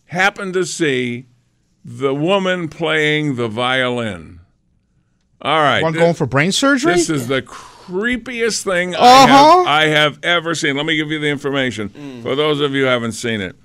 happen 0.06 0.52
to 0.52 0.64
see 0.64 1.26
the 1.85 2.14
woman 2.14 2.68
playing 2.68 3.35
the 3.37 3.49
violin. 3.49 4.40
All 5.40 5.59
right. 5.59 5.82
One 5.82 5.92
going 5.92 6.14
for 6.14 6.26
brain 6.26 6.52
surgery? 6.52 6.92
This 6.94 7.11
is 7.11 7.26
the 7.26 7.42
creepiest 7.87 8.65
thing 8.65 8.95
I, 8.95 8.99
Uh-huh. 8.99 9.27
have, 9.59 9.67
I 9.67 9.87
have 9.87 10.19
ever 10.23 10.55
seen. 10.55 10.77
Let 10.77 10.87
me 10.87 10.97
give 10.97 11.11
you 11.11 11.19
the 11.19 11.29
information 11.29 12.21
for 12.23 12.35
those 12.37 12.61
of 12.61 12.73
you 12.75 12.83
who 12.83 12.89
haven't 12.89 13.12
seen 13.12 13.41
it. 13.41 13.57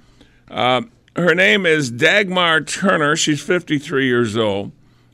Uh, 0.50 0.82
her 1.16 1.36
name 1.36 1.66
is 1.66 1.92
Dagmar 1.92 2.62
Turner. 2.62 3.16
She's 3.16 3.42
53 3.42 4.06
years 4.06 4.36
old. 4.38 4.72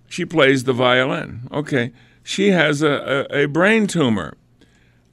She 0.08 0.26
plays 0.26 0.64
the 0.66 0.74
violin. 0.74 1.48
Okay. 1.52 1.92
She 2.24 2.52
has 2.52 2.82
a, 2.82 3.28
a, 3.32 3.44
a 3.44 3.46
brain 3.48 3.88
tumor. 3.88 4.36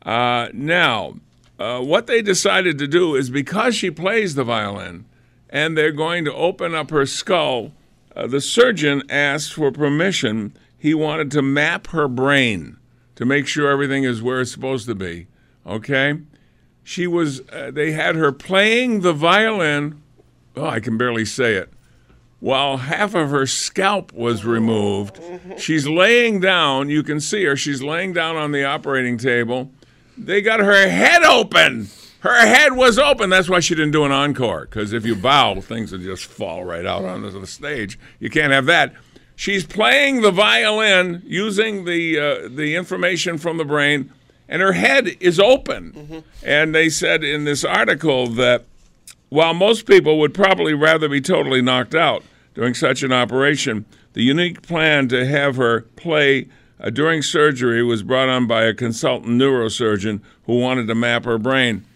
Uh, 0.03 0.49
now, 0.53 1.15
uh, 1.59 1.81
what 1.81 2.07
they 2.07 2.23
decided 2.23 2.79
to 2.79 2.87
do 2.87 3.15
is 3.15 3.31
because 3.31 3.75
she 3.75 3.91
plays 3.91 4.35
the 4.35 4.45
violin 4.45 5.05
and 5.49 5.77
they're 5.77 5.93
going 5.93 6.25
to 6.25 6.35
open 6.35 6.75
up 6.75 6.91
her 6.91 7.07
skull, 7.07 7.73
uh, 8.15 8.27
the 8.27 8.41
surgeon 8.41 9.03
asked 9.11 9.53
for 9.55 9.71
permission. 9.73 10.57
He 10.79 10.95
wanted 10.95 11.31
to 11.33 11.43
map 11.43 11.89
her 11.89 12.09
brain 12.09 12.77
to 13.21 13.27
make 13.27 13.47
sure 13.47 13.71
everything 13.71 14.03
is 14.03 14.23
where 14.23 14.41
it's 14.41 14.51
supposed 14.51 14.87
to 14.87 14.95
be. 14.95 15.27
Okay? 15.67 16.15
She 16.83 17.07
was, 17.07 17.43
uh, 17.53 17.71
they 17.71 17.93
had 17.93 18.17
her 18.17 18.33
playing 18.33 19.03
the 19.03 19.13
violin. 19.13 20.01
Oh, 20.57 20.65
I 20.65 20.81
can 20.81 20.97
barely 20.97 21.27
say 21.27 21.57
it. 21.57 21.71
While 22.39 22.79
half 22.79 23.15
of 23.15 23.29
her 23.29 23.45
scalp 23.45 24.15
was 24.15 24.47
removed, 24.47 25.21
she's 25.59 25.87
laying 25.87 26.41
down. 26.41 26.89
You 26.89 27.03
can 27.03 27.21
see 27.21 27.45
her. 27.45 27.57
She's 27.57 27.83
laying 27.83 28.15
down 28.15 28.37
on 28.37 28.53
the 28.53 28.65
operating 28.65 29.19
table. 29.19 29.71
They 30.17 30.41
got 30.41 30.61
her 30.61 30.89
head 30.89 31.23
open. 31.23 31.89
Her 32.21 32.47
head 32.47 32.73
was 32.75 32.99
open. 32.99 33.29
That's 33.29 33.51
why 33.51 33.61
she 33.61 33.75
didn't 33.75 33.93
do 33.93 34.07
an 34.07 34.13
encore. 34.13 34.63
Because 34.63 34.95
if 34.95 35.05
you 35.05 35.15
bow, 35.15 35.61
things 35.61 35.93
would 35.93 36.01
just 36.01 36.25
fall 36.25 36.65
right 36.65 36.87
out 36.87 37.05
onto 37.05 37.39
the 37.39 37.47
stage. 37.47 37.99
You 38.19 38.31
can't 38.31 38.53
have 38.55 38.65
that. 38.65 38.95
She's 39.41 39.65
playing 39.65 40.21
the 40.21 40.31
violin 40.31 41.23
using 41.25 41.87
the 41.87 42.19
uh, 42.19 42.49
the 42.55 42.77
information 42.77 43.39
from 43.39 43.57
the 43.57 43.65
brain, 43.65 44.13
and 44.51 44.61
her 44.61 44.73
head 44.73 45.17
is 45.19 45.41
open. 45.41 46.23
And 46.43 46.75
they 46.75 46.91
said 46.91 47.25
in 47.25 47.45
this 47.45 47.65
article 47.65 48.27
that 48.27 48.67
while 49.31 49.55
most 49.55 49.87
people 49.87 50.19
would 50.19 50.35
probably 50.35 50.75
rather 50.75 51.09
be 51.09 51.23
totally 51.23 51.63
knocked 51.63 51.95
out 51.95 52.23
during 52.53 52.75
such 52.75 53.03
an 53.03 53.15
operation, 53.15 53.87
the 54.13 54.23
unique 54.23 54.61
plan 54.61 55.09
to 55.09 55.25
have 55.25 55.57
her 55.57 55.87
play 55.97 56.47
uh, 56.79 56.91
during 56.91 57.23
surgery 57.23 57.83
was 57.83 58.03
brought 58.03 58.29
on 58.29 58.47
by 58.47 58.65
a 58.65 58.75
consultant 58.75 59.41
neurosurgeon 59.41 60.21
who 60.45 60.59
wanted 60.61 60.87
to 60.87 60.95
map 60.95 61.25
her 61.25 61.39
brain. 61.39 61.87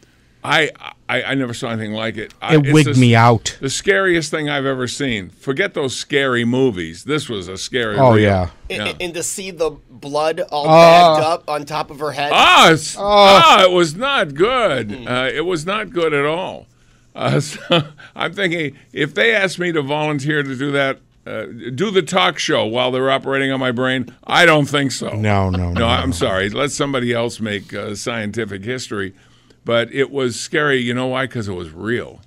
I 0.43 0.71
I, 1.09 1.23
I 1.23 1.35
never 1.35 1.53
saw 1.53 1.69
anything 1.69 1.93
like 1.93 2.17
it. 2.17 2.33
I- 2.41 2.55
it 2.55 2.73
wigged 2.73 2.97
the- 2.97 3.01
me 3.01 3.15
out. 3.15 3.59
The 3.61 3.69
scariest 3.69 4.31
thing 4.31 4.49
I've 4.49 4.65
ever 4.65 4.89
seen. 4.89 5.29
Forget 5.31 5.75
those 5.75 5.95
scary 5.95 6.45
movies. 6.47 7.05
This 7.05 7.29
was 7.29 7.47
a 7.47 7.59
scary. 7.59 7.97
Oh, 7.99 8.15
reel. 8.15 8.23
yeah. 8.23 8.51
And, 8.71 8.87
Yeah. 8.89 8.93
and 9.01 9.15
to 9.15 9.23
see 9.23 9.51
the 9.51 9.71
blood 9.91 10.41
all 10.51 10.67
Ah. 10.67 11.15
bagged 11.17 11.27
up 11.27 11.49
on 11.51 11.65
top 11.67 11.91
of 11.91 11.99
her 11.99 12.13
head. 12.13 12.31
Ah, 12.35 12.71
it's, 12.73 12.97
ah, 12.99 13.63
it 13.63 13.71
was 13.71 13.95
not 13.95 14.35
good. 14.35 14.93
Uh, 15.07 15.29
it 15.33 15.45
was 15.45 15.67
not 15.67 15.91
good 15.91 16.15
at 16.15 16.25
all. 16.25 16.67
Uh, 17.15 17.39
so 17.41 17.83
I'm 18.17 18.33
thinking 18.33 18.77
if 18.93 19.15
they 19.15 19.35
asked 19.35 19.59
me 19.59 19.73
to 19.73 19.83
volunteer 19.83 20.43
to 20.43 20.57
do 20.57 20.73
that, 20.73 21.01
uh, 21.27 21.45
do 21.75 21.91
the 21.91 22.03
talk 22.03 22.39
show 22.39 22.65
while 22.67 22.91
they're 22.91 23.11
operating 23.11 23.53
on 23.53 23.61
my 23.61 23.73
brain, 23.73 24.13
I 24.27 24.45
don't 24.47 24.67
think 24.67 24.91
so. 24.93 25.11
No, 25.11 25.49
no, 25.51 25.69
no. 25.69 25.73
No, 25.81 25.87
I'm 25.87 26.13
sorry. 26.15 26.49
Let 26.51 26.71
somebody 26.71 27.13
else 27.13 27.41
make 27.41 27.73
uh, 27.75 27.95
scientific 27.95 28.65
history. 28.65 29.15
But 29.65 29.93
it 29.93 30.11
was 30.11 30.39
scary. 30.39 30.79
You 30.79 30.95
know 30.95 31.07
why? 31.07 31.27
Because 31.27 31.49
it 31.49 31.55
was 31.55 31.71
real. 31.71 32.21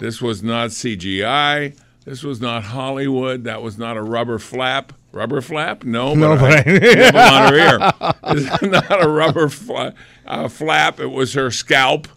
This 0.00 0.22
was 0.22 0.42
not 0.42 0.70
CGI. 0.70 1.76
This 2.06 2.22
was 2.22 2.40
not 2.40 2.62
Hollywood. 2.64 3.44
That 3.44 3.60
was 3.62 3.76
not 3.76 3.96
a 3.98 4.02
rubber 4.02 4.38
flap. 4.38 4.92
Rubber 5.12 5.40
flap? 5.42 5.84
No, 5.84 6.14
No, 6.14 6.36
but 6.36 6.44
I 6.44 6.62
but 6.62 6.66
I- 6.66 6.94
nibble 6.94 7.18
on 7.18 7.52
her 7.52 7.58
ear. 7.58 7.92
It's 8.24 8.62
not 8.62 9.04
a 9.04 9.08
rubber 9.08 9.48
fla- 9.48 9.92
uh, 10.26 10.48
flap. 10.48 10.98
It 11.00 11.08
was 11.08 11.34
her 11.34 11.50
scalp. 11.50 12.08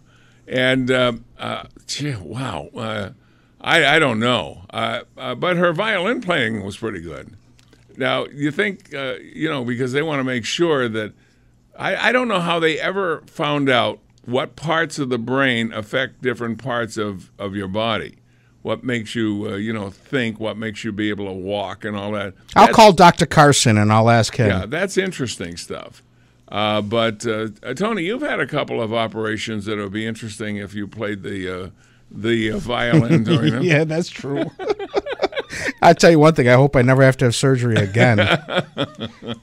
And 0.48 0.90
uh, 0.90 1.12
uh, 1.38 1.64
gee, 1.86 2.14
wow, 2.16 2.68
uh, 2.74 3.10
I, 3.60 3.96
I 3.96 3.98
don't 3.98 4.18
know. 4.20 4.62
Uh, 4.70 5.00
uh, 5.18 5.34
but 5.34 5.56
her 5.56 5.72
violin 5.72 6.20
playing 6.22 6.64
was 6.64 6.76
pretty 6.78 7.00
good. 7.02 7.34
Now, 7.96 8.24
you 8.26 8.50
think, 8.50 8.94
uh, 8.94 9.14
you 9.20 9.48
know, 9.50 9.64
because 9.64 9.92
they 9.92 10.02
want 10.02 10.20
to 10.20 10.24
make 10.24 10.44
sure 10.46 10.88
that 10.88 11.12
I, 11.78 12.08
I 12.08 12.12
don't 12.12 12.28
know 12.28 12.40
how 12.40 12.58
they 12.58 12.80
ever 12.80 13.22
found 13.26 13.68
out 13.68 13.98
what 14.24 14.56
parts 14.56 14.98
of 14.98 15.08
the 15.08 15.18
brain 15.18 15.72
affect 15.72 16.22
different 16.22 16.58
parts 16.62 16.96
of, 16.96 17.30
of 17.38 17.54
your 17.56 17.68
body. 17.68 18.16
What 18.62 18.84
makes 18.84 19.14
you, 19.14 19.48
uh, 19.52 19.56
you 19.56 19.72
know, 19.72 19.88
think, 19.88 20.38
what 20.38 20.58
makes 20.58 20.84
you 20.84 20.92
be 20.92 21.08
able 21.08 21.24
to 21.26 21.32
walk 21.32 21.82
and 21.84 21.96
all 21.96 22.12
that. 22.12 22.34
I'll 22.54 22.66
That's- 22.66 22.76
call 22.76 22.92
Dr. 22.92 23.24
Carson 23.24 23.78
and 23.78 23.90
I'll 23.90 24.10
ask 24.10 24.36
him. 24.36 24.48
yeah, 24.48 24.66
that's 24.66 24.98
interesting 24.98 25.56
stuff. 25.56 26.02
Uh, 26.48 26.82
but 26.82 27.24
uh, 27.26 27.48
uh, 27.62 27.72
Tony, 27.74 28.02
you've 28.02 28.20
had 28.22 28.38
a 28.40 28.46
couple 28.46 28.82
of 28.82 28.92
operations 28.92 29.64
that 29.64 29.78
would 29.78 29.92
be 29.92 30.04
interesting 30.06 30.56
if 30.56 30.74
you 30.74 30.86
played 30.88 31.22
the 31.22 31.48
uh, 31.64 31.68
the 32.10 32.50
uh, 32.52 32.58
violin 32.58 33.22
during 33.24 33.52
them. 33.54 33.62
yeah, 33.62 33.84
that's 33.84 34.08
true. 34.10 34.44
I 35.82 35.92
tell 35.92 36.10
you 36.10 36.18
one 36.18 36.34
thing. 36.34 36.48
I 36.48 36.54
hope 36.54 36.76
I 36.76 36.82
never 36.82 37.02
have 37.02 37.16
to 37.18 37.26
have 37.26 37.34
surgery 37.34 37.76
again. 37.76 38.16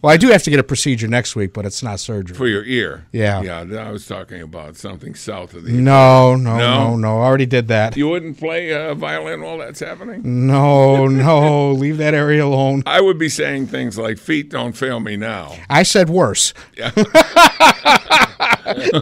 well, 0.02 0.12
I 0.12 0.18
do 0.18 0.28
have 0.30 0.44
to 0.44 0.50
get 0.50 0.60
a 0.60 0.64
procedure 0.64 1.08
next 1.08 1.36
week, 1.36 1.54
but 1.54 1.66
it's 1.66 1.82
not 1.84 2.00
surgery. 2.00 2.36
for 2.36 2.48
your 2.48 2.64
ear. 2.64 3.06
Yeah. 3.12 3.42
yeah. 3.42 3.60
I 3.82 3.92
was 3.92 4.06
talking 4.08 4.42
about 4.42 4.76
something 4.78 5.16
south 5.16 5.54
of 5.54 5.64
the. 5.64 5.72
no, 5.74 6.36
no, 6.36 6.58
No? 6.58 6.90
no, 6.90 6.96
no. 6.96 7.22
I 7.22 7.26
already 7.26 7.46
did 7.46 7.68
that. 7.70 7.96
You 7.98 8.08
wouldn't 8.10 8.38
play 8.38 8.74
uh, 8.74 8.94
violin 8.94 9.42
while 9.42 9.58
that's 9.58 9.80
happening. 9.80 10.22
No, 10.48 11.08
no. 11.08 11.72
Leave 11.78 11.98
that 11.98 12.14
area 12.14 12.44
alone. 12.46 12.84
I 12.86 13.02
would 13.02 13.18
be 13.18 13.30
saying 13.30 13.68
things 13.68 13.98
like 13.98 14.18
"feet 14.18 14.50
don't 14.50 14.74
fail 14.74 15.00
me 15.00 15.18
now." 15.18 15.56
I 15.70 15.84
said 15.84 16.10
worse. 16.10 16.54
Yeah. 16.78 16.92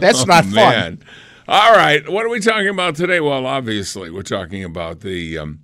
That's 0.00 0.26
not 0.26 0.44
fun. 0.44 0.54
Man. 0.54 0.98
All 1.48 1.72
right, 1.72 2.08
what 2.08 2.24
are 2.24 2.28
we 2.28 2.40
talking 2.40 2.68
about 2.68 2.96
today? 2.96 3.20
Well, 3.20 3.46
obviously, 3.46 4.10
we're 4.10 4.22
talking 4.22 4.64
about 4.64 5.00
the 5.00 5.38
um, 5.38 5.60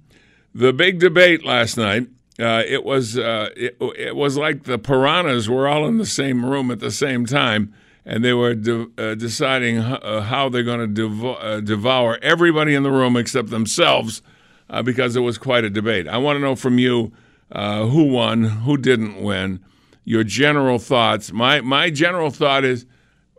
the 0.54 0.72
big 0.72 0.98
debate 0.98 1.44
last 1.44 1.76
night. 1.76 2.08
Uh, 2.40 2.62
it 2.66 2.82
was 2.82 3.18
uh, 3.18 3.50
it, 3.56 3.76
it 3.96 4.16
was 4.16 4.36
like 4.38 4.64
the 4.64 4.78
piranhas 4.78 5.48
were 5.50 5.68
all 5.68 5.86
in 5.86 5.98
the 5.98 6.06
same 6.06 6.44
room 6.44 6.70
at 6.70 6.80
the 6.80 6.90
same 6.90 7.26
time, 7.26 7.72
and 8.06 8.24
they 8.24 8.32
were 8.32 8.54
de- 8.54 8.88
uh, 8.96 9.14
deciding 9.14 9.76
h- 9.78 10.00
uh, 10.02 10.22
how 10.22 10.48
they're 10.48 10.62
going 10.62 10.94
to 10.94 11.28
uh, 11.30 11.60
devour 11.60 12.18
everybody 12.22 12.74
in 12.74 12.82
the 12.82 12.90
room 12.90 13.16
except 13.18 13.50
themselves, 13.50 14.22
uh, 14.70 14.82
because 14.82 15.14
it 15.14 15.20
was 15.20 15.36
quite 15.36 15.62
a 15.62 15.70
debate. 15.70 16.08
I 16.08 16.16
want 16.16 16.36
to 16.36 16.40
know 16.40 16.56
from 16.56 16.78
you 16.78 17.12
who 17.54 18.04
won, 18.04 18.44
who 18.44 18.78
didn't 18.78 19.22
win, 19.22 19.60
your 20.04 20.24
general 20.24 20.78
thoughts. 20.78 21.32
My 21.32 21.60
my 21.60 21.90
general 21.90 22.30
thought 22.30 22.64
is 22.64 22.86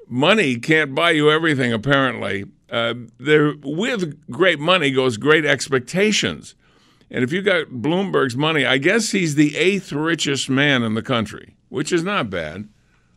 money 0.08 0.58
can't 0.58 0.94
buy 0.94 1.12
you 1.12 1.32
everything. 1.32 1.74
Apparently, 1.74 2.46
there 2.70 3.56
with 3.64 4.30
great 4.30 4.60
money 4.60 4.92
goes 4.92 5.18
great 5.18 5.46
expectations, 5.46 6.54
and 7.10 7.24
if 7.24 7.32
you 7.32 7.42
got 7.42 7.68
Bloomberg's 7.68 8.36
money, 8.36 8.66
I 8.66 8.78
guess 8.78 9.12
he's 9.12 9.36
the 9.36 9.56
eighth 9.56 9.92
richest 9.92 10.50
man 10.50 10.84
in 10.84 10.94
the 10.94 11.02
country, 11.02 11.56
which 11.70 11.92
is 11.92 12.04
not 12.04 12.30
bad. 12.30 12.68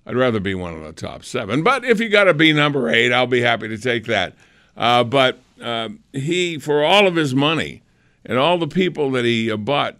I'd 0.07 0.17
rather 0.17 0.39
be 0.39 0.55
one 0.55 0.75
of 0.75 0.83
the 0.83 0.93
top 0.93 1.25
seven, 1.25 1.63
but 1.63 1.85
if 1.85 1.99
you 1.99 2.09
got 2.09 2.25
to 2.25 2.35
be 2.35 2.53
number 2.53 2.89
eight, 2.89 3.13
I'll 3.13 3.27
be 3.27 3.41
happy 3.41 3.69
to 3.69 3.79
take 3.79 4.05
that. 4.05 4.35
Uh, 4.77 5.03
but 5.03 5.41
uh, 5.61 5.89
he, 6.13 6.59
for 6.59 6.85
all 6.85 7.07
of 7.07 7.17
his 7.17 7.35
money 7.35 7.83
and 8.25 8.39
all 8.39 8.59
the 8.59 8.69
people 8.69 9.11
that 9.13 9.25
he 9.25 9.51
uh, 9.51 9.57
bought, 9.57 9.97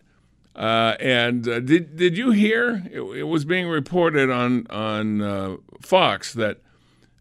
uh, 0.55 0.97
and 1.01 1.47
uh, 1.49 1.61
did 1.61 1.97
did 1.97 2.17
you 2.17 2.31
hear? 2.31 2.83
It, 2.91 3.01
it 3.01 3.23
was 3.25 3.45
being 3.45 3.69
reported 3.69 4.31
on 4.31 4.67
on 4.69 5.21
uh, 5.21 5.57
Fox 5.81 6.33
that 6.35 6.59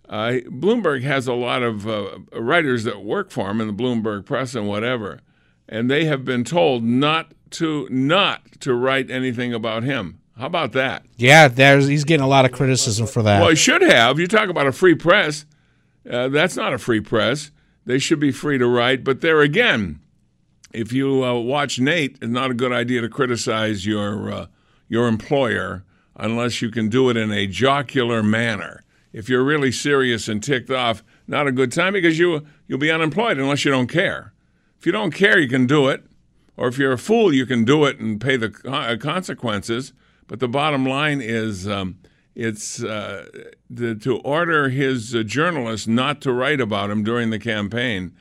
Bloomberg 0.07 1.03
has 1.03 1.27
a 1.27 1.33
lot 1.33 1.63
of 1.63 1.85
writers 2.33 2.83
that 2.83 3.03
work 3.03 3.31
for 3.31 3.49
him 3.49 3.59
in 3.59 3.67
the 3.67 3.73
Bloomberg 3.73 4.25
Press 4.25 4.53
and 4.55 4.67
whatever, 4.67 5.19
and 5.67 5.89
they 5.89 6.05
have 6.05 6.23
been 6.25 6.43
told 6.43 6.83
not 6.83 7.31
to 7.51 7.87
not 7.89 8.41
to 8.61 8.73
write 8.73 9.09
anything 9.09 9.53
about 9.53 9.83
him. 9.83 10.19
How 10.37 10.47
about 10.47 10.73
that? 10.73 11.05
Yeah, 11.17 11.47
there's 11.47 11.87
he's 11.87 12.03
getting 12.03 12.23
a 12.23 12.27
lot 12.27 12.43
of 12.45 12.51
criticism 12.51 13.07
for 13.07 13.23
that. 13.23 13.39
Well, 13.39 13.49
he 13.49 13.55
should 13.55 13.81
have. 13.81 14.19
You 14.19 14.27
talk 14.27 14.49
about 14.49 14.67
a 14.67 14.71
free 14.71 14.95
press. 14.95 15.45
Uh, 16.09 16.27
that's 16.27 16.55
not 16.57 16.73
a 16.73 16.77
free 16.77 16.99
press. 16.99 17.51
They 17.85 17.99
should 17.99 18.19
be 18.19 18.31
free 18.31 18.57
to 18.57 18.67
write. 18.67 19.03
But 19.03 19.21
there 19.21 19.41
again, 19.41 19.99
if 20.73 20.91
you 20.91 21.23
uh, 21.23 21.35
watch 21.39 21.79
Nate, 21.79 22.17
it's 22.21 22.31
not 22.31 22.51
a 22.51 22.53
good 22.53 22.73
idea 22.73 23.01
to 23.01 23.09
criticize 23.09 23.85
your 23.85 24.31
uh, 24.31 24.45
your 24.89 25.07
employer 25.07 25.83
unless 26.17 26.61
you 26.61 26.69
can 26.69 26.89
do 26.89 27.09
it 27.09 27.17
in 27.17 27.31
a 27.31 27.47
jocular 27.47 28.21
manner. 28.23 28.83
if 29.13 29.29
you're 29.29 29.43
really 29.43 29.71
serious 29.71 30.27
and 30.27 30.43
ticked 30.43 30.69
off, 30.69 31.03
not 31.27 31.47
a 31.47 31.51
good 31.51 31.71
time 31.71 31.93
because 31.93 32.19
you 32.19 32.45
you'll 32.67 32.77
be 32.79 32.91
unemployed 32.91 33.37
unless 33.37 33.63
you 33.63 33.71
don't 33.71 33.87
care. 33.87 34.33
If 34.85 34.87
you 34.89 34.91
don't 34.91 35.15
care, 35.15 35.39
you 35.39 35.49
can 35.49 35.65
do 35.65 35.87
it, 35.87 36.03
or 36.57 36.67
if 36.67 36.77
you're 36.77 36.91
a 36.91 36.97
fool, 36.99 37.33
you 37.33 37.47
can 37.47 37.65
do 37.65 37.85
it 37.85 37.97
and 37.97 38.21
pay 38.21 38.37
the 38.37 38.53
uh, 38.67 38.97
consequences. 38.97 39.93
But 40.27 40.39
the 40.39 40.47
bottom 40.47 40.85
line 40.85 41.21
is, 41.21 41.67
um, 41.67 41.97
it's 42.35 42.83
uh, 42.83 43.25
the, 43.67 43.95
to 43.95 44.17
order 44.19 44.69
his 44.69 45.15
uh, 45.15 45.23
journalists 45.23 45.87
not 45.87 46.21
to 46.21 46.31
write 46.31 46.61
about 46.61 46.91
him 46.91 47.03
during 47.03 47.31
the 47.31 47.39
campaign. 47.39 48.15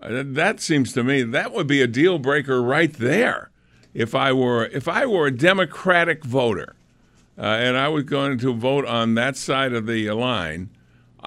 Uh, 0.00 0.22
that 0.24 0.58
seems 0.58 0.94
to 0.94 1.04
me 1.04 1.22
that 1.22 1.52
would 1.52 1.66
be 1.66 1.82
a 1.82 1.86
deal 1.86 2.18
breaker 2.18 2.62
right 2.62 2.94
there. 2.94 3.50
If 3.92 4.14
I 4.14 4.32
were 4.32 4.64
if 4.64 4.88
I 4.88 5.04
were 5.04 5.26
a 5.26 5.30
Democratic 5.30 6.24
voter, 6.24 6.76
uh, 7.36 7.42
and 7.42 7.76
I 7.76 7.88
was 7.88 8.04
going 8.04 8.38
to 8.38 8.54
vote 8.54 8.86
on 8.86 9.16
that 9.16 9.36
side 9.36 9.74
of 9.74 9.86
the 9.86 10.10
line, 10.12 10.70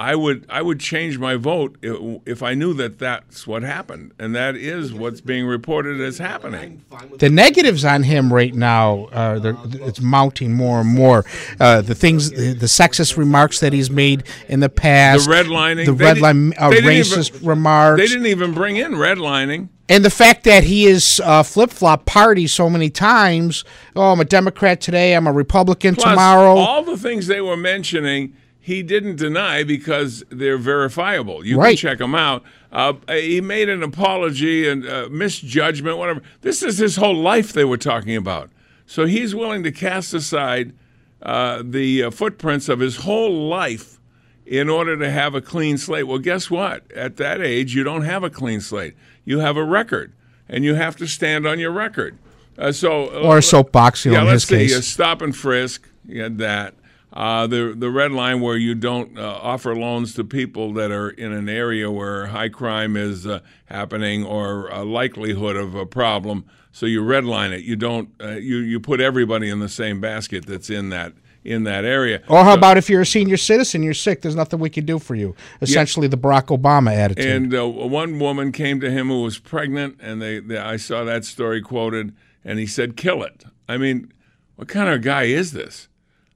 I 0.01 0.15
would 0.15 0.45
I 0.49 0.61
would 0.61 0.79
change 0.79 1.17
my 1.19 1.35
vote 1.35 1.77
i- 1.83 2.21
if 2.25 2.41
I 2.41 2.53
knew 2.53 2.73
that 2.75 2.99
that's 2.99 3.45
what 3.45 3.63
happened, 3.63 4.13
and 4.17 4.33
that 4.33 4.55
is 4.55 4.93
what's 4.93 5.19
being 5.19 5.45
reported 5.45 5.99
as 5.99 6.19
happening. 6.19 6.83
The 7.17 7.29
negatives 7.29 7.83
on 7.83 8.03
him 8.03 8.31
right 8.31 8.55
now, 8.55 9.09
uh, 9.11 9.39
they're- 9.39 9.57
it's 9.81 9.99
mounting 9.99 10.53
more 10.55 10.79
and 10.79 10.89
more. 10.89 11.25
Uh, 11.59 11.81
the 11.81 11.95
things, 11.95 12.31
the, 12.31 12.53
the 12.53 12.67
sexist 12.67 13.17
remarks 13.17 13.59
that 13.59 13.73
he's 13.73 13.91
made 13.91 14.23
in 14.47 14.61
the 14.61 14.69
past, 14.69 15.27
The 15.27 15.33
redlining, 15.35 15.85
the 15.85 15.91
they 15.91 16.05
red 16.05 16.21
line, 16.21 16.53
uh, 16.57 16.69
they 16.69 16.75
didn't 16.77 16.91
even- 16.93 17.19
racist 17.19 17.45
remarks, 17.45 17.99
They 18.01 18.07
didn't 18.07 18.27
even 18.27 18.53
bring 18.53 18.77
in 18.77 18.93
redlining. 18.93 19.67
and 19.89 20.05
the 20.05 20.09
fact 20.09 20.45
that 20.45 20.63
he 20.63 20.85
is 20.85 21.19
uh, 21.25 21.43
flip 21.43 21.71
flop 21.71 22.05
party 22.05 22.47
so 22.47 22.69
many 22.69 22.89
times. 22.89 23.65
Oh, 23.97 24.13
I'm 24.13 24.21
a 24.21 24.25
Democrat 24.25 24.79
today. 24.79 25.13
I'm 25.13 25.27
a 25.27 25.33
Republican 25.33 25.95
Plus, 25.95 26.05
tomorrow. 26.09 26.55
all 26.55 26.83
the 26.83 26.95
things 26.95 27.27
they 27.27 27.41
were 27.41 27.57
mentioning, 27.57 28.31
he 28.59 28.83
didn't 28.83 29.15
deny 29.15 29.63
because 29.63 30.23
they're 30.29 30.57
verifiable. 30.57 31.45
You 31.45 31.57
Right. 31.57 31.69
can 31.69 31.77
check 31.77 31.97
them 31.99 32.13
out. 32.15 32.43
Uh, 32.71 32.93
he 33.07 33.41
made 33.41 33.69
an 33.69 33.81
apology 33.81 34.67
and 34.67 34.87
uh, 34.87 35.07
misjudgment, 35.09 35.97
whatever. 35.97 36.21
This 36.41 36.61
is 36.61 36.77
his 36.77 36.97
whole 36.97 37.15
life 37.15 37.53
they 37.53 37.65
were 37.65 37.77
talking 37.77 38.15
about. 38.15 38.49
So 38.85 39.05
he's 39.05 39.33
willing 39.33 39.63
to 39.63 39.71
cast 39.71 40.13
aside 40.13 40.73
uh, 41.21 41.61
the 41.65 42.03
uh, 42.03 42.11
footprints 42.11 42.69
of 42.69 42.79
his 42.79 42.97
whole 42.97 43.47
life 43.47 43.99
in 44.45 44.69
order 44.69 44.97
to 44.97 45.09
have 45.11 45.35
a 45.35 45.41
clean 45.41 45.77
slate. 45.77 46.07
Well, 46.07 46.17
guess 46.19 46.49
what? 46.49 46.89
At 46.91 47.17
that 47.17 47.41
age, 47.41 47.75
you 47.75 47.83
don't 47.83 48.03
have 48.03 48.23
a 48.23 48.29
clean 48.29 48.61
slate. 48.61 48.95
You 49.25 49.39
have 49.39 49.57
a 49.57 49.63
record, 49.63 50.13
and 50.47 50.63
you 50.63 50.75
have 50.75 50.95
to 50.97 51.07
stand 51.07 51.45
on 51.47 51.59
your 51.59 51.71
record. 51.71 52.17
Uh, 52.57 52.71
so, 52.71 53.07
or 53.21 53.37
a 53.37 53.41
soapbox, 53.41 54.05
you 54.05 54.11
know, 54.11 54.17
yeah, 54.17 54.21
in 54.23 54.27
let's 54.27 54.47
his 54.49 54.69
see. 54.69 54.73
case. 54.73 54.77
uh, 54.77 54.81
stop 54.81 55.21
and 55.21 55.35
frisk. 55.35 55.87
You 56.07 56.23
had 56.23 56.37
that. 56.39 56.73
Uh, 57.11 57.47
the 57.47 57.73
the 57.75 57.89
red 57.89 58.11
line 58.11 58.39
where 58.39 58.55
you 58.57 58.75
don't 58.75 59.17
uh, 59.17 59.39
offer 59.41 59.75
loans 59.75 60.13
to 60.13 60.23
people 60.23 60.73
that 60.73 60.91
are 60.91 61.09
in 61.09 61.31
an 61.31 61.49
area 61.49 61.89
where 61.89 62.27
high 62.27 62.49
crime 62.49 62.95
is 62.95 63.25
uh, 63.25 63.39
happening 63.65 64.23
or 64.23 64.67
a 64.69 64.83
likelihood 64.83 65.55
of 65.55 65.73
a 65.73 65.85
problem. 65.87 66.45
So 66.71 66.85
you 66.85 67.01
redline 67.01 67.51
it. 67.51 67.63
You 67.63 67.75
don't. 67.75 68.09
Uh, 68.21 68.33
you 68.33 68.57
you 68.57 68.79
put 68.79 69.01
everybody 69.01 69.49
in 69.49 69.59
the 69.59 69.69
same 69.69 69.99
basket 69.99 70.45
that's 70.45 70.69
in 70.69 70.89
that 70.89 71.13
in 71.43 71.63
that 71.63 71.83
area. 71.83 72.21
Or 72.27 72.43
how 72.43 72.51
So- 72.51 72.57
about 72.57 72.77
if 72.77 72.89
you're 72.91 73.01
a 73.01 73.05
senior 73.07 73.37
citizen, 73.37 73.81
you're 73.81 73.93
sick, 73.95 74.21
there's 74.21 74.35
nothing 74.35 74.59
we 74.59 74.69
can 74.69 74.85
do 74.85 74.99
for 74.99 75.15
you. 75.15 75.35
Essentially, 75.61 76.07
the 76.07 76.17
Barack 76.17 76.55
Obama 76.55 76.93
attitude. 76.95 77.25
And 77.25 77.55
uh, 77.55 77.67
one 77.67 78.19
woman 78.19 78.51
came 78.51 78.79
to 78.81 78.91
him 78.91 79.07
who 79.07 79.23
was 79.23 79.39
pregnant, 79.39 79.97
and 79.99 80.21
they, 80.21 80.39
they 80.39 80.57
I 80.57 80.77
saw 80.77 81.03
that 81.05 81.25
story 81.25 81.61
quoted, 81.61 82.13
and 82.45 82.59
he 82.59 82.67
said, 82.67 82.95
"Kill 82.95 83.23
it." 83.23 83.45
I 83.67 83.77
mean, 83.77 84.13
what 84.57 84.67
kind 84.67 84.89
of 84.89 85.01
guy 85.01 85.23
is 85.23 85.53
this? 85.53 85.87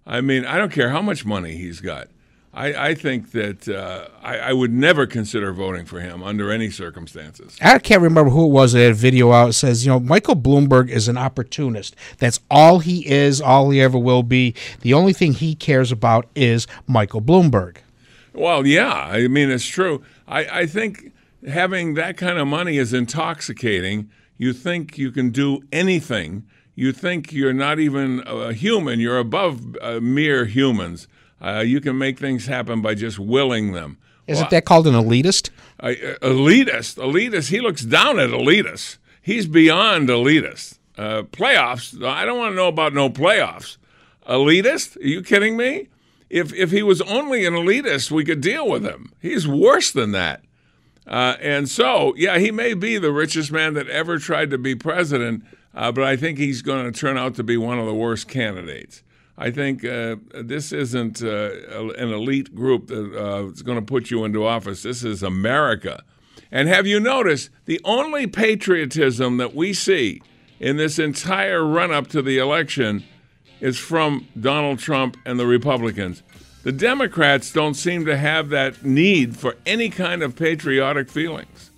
I 0.05 0.22
mean, 0.22 0.45
I 0.45 0.57
don't 0.57 0.72
care 0.72 0.89
how 0.89 1.01
much 1.01 1.25
money 1.25 1.55
he's 1.55 1.79
got. 1.79 2.10
I, 2.55 2.89
I 2.89 2.93
think 2.93 3.31
that 3.31 3.67
uh, 3.67 4.07
I, 4.22 4.38
I 4.38 4.53
would 4.53 4.72
never 4.72 5.07
consider 5.07 5.51
voting 5.53 5.86
for 5.86 6.00
him 6.00 6.22
under 6.22 6.51
any 6.51 6.69
circumstances. 6.69 7.57
I 7.60 7.79
can't 7.79 8.01
remember 8.01 8.29
who 8.29 8.45
it 8.45 8.51
was 8.51 8.74
that 8.74 8.79
had 8.79 8.91
a 8.91 8.95
video 8.95 9.31
out 9.31 9.48
that 9.48 9.53
says, 9.53 9.83
you 9.83 9.91
know, 9.91 10.00
Michael 10.00 10.36
Bloomberg 10.36 10.89
is 10.89 11.07
an 11.07 11.17
opportunist. 11.17 11.95
That's 12.19 12.39
all 12.51 12.77
he 12.77 13.09
is, 13.09 13.42
all 13.42 13.72
he 13.72 13.81
ever 13.81 13.98
will 13.98 14.22
be. 14.22 14.53
The 14.81 14.94
only 14.94 15.13
thing 15.13 15.33
he 15.33 15.55
cares 15.55 15.92
about 15.92 16.27
is 16.35 16.68
Michael 16.85 17.22
Bloomberg. 17.22 17.77
Well, 18.33 18.68
yeah, 18.68 18.94
I 18.94 19.27
mean 19.27 19.50
it's 19.50 19.66
true. 19.66 20.03
I, 20.27 20.61
I 20.61 20.66
think 20.68 21.11
having 21.48 21.96
that 21.96 22.18
kind 22.18 22.37
of 22.37 22.48
money 22.48 22.77
is 22.77 22.94
intoxicating. 22.94 24.11
You 24.37 24.53
think 24.53 24.98
you 24.98 25.11
can 25.11 25.31
do 25.31 25.61
anything. 25.72 26.46
You 26.75 26.92
think 26.92 27.31
you're 27.31 27.53
not 27.53 27.79
even 27.79 28.24
a 28.25 28.53
human. 28.53 29.00
You're 29.00 29.20
above 29.20 29.77
uh, 29.81 30.00
mere 30.00 30.46
humans. 30.46 31.07
Uh, 31.42 31.59
you 31.59 31.81
can 31.81 31.98
make 31.98 32.18
things 32.18 32.46
happen 32.46 32.81
by 32.81 32.96
just 32.96 33.20
willing 33.20 33.74
them. 33.74 33.98
Isn't 34.27 34.50
that 34.51 34.66
called 34.66 34.88
an 34.88 34.94
elitist? 34.94 35.50
Uh, 35.79 35.90
elitist, 36.22 36.96
elitist. 36.96 37.50
He 37.50 37.59
looks 37.59 37.83
down 37.83 38.20
at 38.20 38.29
elitists. 38.29 38.98
He's 39.22 39.48
beyond 39.48 40.09
elitist. 40.09 40.79
Uh, 40.98 41.24
playoffs. 41.24 42.01
I 42.03 42.25
don't 42.25 42.38
want 42.38 42.53
to 42.53 42.55
know 42.55 42.68
about 42.68 42.94
no 42.94 43.09
playoffs. 43.09 43.77
Elitist? 44.27 44.96
Are 44.98 45.07
you 45.07 45.22
kidding 45.22 45.57
me? 45.57 45.90
If 46.29 46.53
if 46.53 46.72
he 46.72 46.81
was 46.81 47.01
only 47.01 47.46
an 47.46 47.53
elitist, 47.53 48.09
we 48.09 48.24
could 48.24 48.42
deal 48.42 48.68
with 48.68 48.86
him. 48.86 49.12
He's 49.20 49.48
worse 49.48 49.92
than 49.92 50.14
that. 50.14 50.42
Uh, 51.05 51.36
and 51.42 51.70
so, 51.70 52.14
yeah, 52.16 52.40
he 52.40 52.50
may 52.50 52.74
be 52.74 52.98
the 52.98 53.12
richest 53.12 53.51
man 53.51 53.74
that 53.74 53.90
ever 53.90 54.18
tried 54.18 54.50
to 54.51 54.57
be 54.57 54.74
president, 54.74 55.44
uh, 55.74 55.92
but 55.92 56.03
I 56.03 56.16
think 56.16 56.38
he's 56.38 56.62
going 56.62 56.92
to 56.92 56.98
turn 56.98 57.18
out 57.18 57.36
to 57.36 57.44
be 57.44 57.57
one 57.57 57.79
of 57.79 57.86
the 57.86 57.94
worst 57.94 58.27
candidates. 58.27 59.03
I 59.38 59.50
think 59.50 59.83
uh, 59.83 60.18
this 60.33 60.72
isn't 60.72 61.24
uh, 61.24 61.51
an 61.98 62.14
elite 62.14 62.53
group 62.53 62.88
that's 62.88 63.62
uh, 63.62 63.64
going 63.64 63.79
to 63.79 63.86
put 63.86 64.12
you 64.12 64.25
into 64.25 64.46
office. 64.46 64.83
This 64.83 65.03
is 65.03 65.24
America. 65.24 66.03
And 66.51 66.68
have 66.68 66.86
you 66.86 67.00
noticed 67.00 67.50
the 67.66 67.81
only 67.83 68.27
patriotism 68.27 69.38
that 69.38 69.55
we 69.55 69.74
see 69.74 70.22
in 70.59 70.77
this 70.77 71.00
entire 71.00 71.66
run 71.66 71.92
up 71.92 72.07
to 72.09 72.22
the 72.22 72.38
election 72.38 73.03
is 73.59 73.79
from 73.79 74.27
Donald 74.40 74.77
Trump 74.77 75.18
and 75.25 75.40
the 75.40 75.48
Republicans? 75.48 76.22
The 76.62 76.72
Democrats 76.72 77.51
don't 77.51 77.74
seem 77.74 78.05
to 78.05 78.16
have 78.16 78.50
that 78.50 78.86
need 78.86 79.36
for 79.36 79.57
any 79.66 79.90
kind 79.90 80.22
of 80.22 80.36
patriotic 80.36 81.09
feelings. 81.09 81.72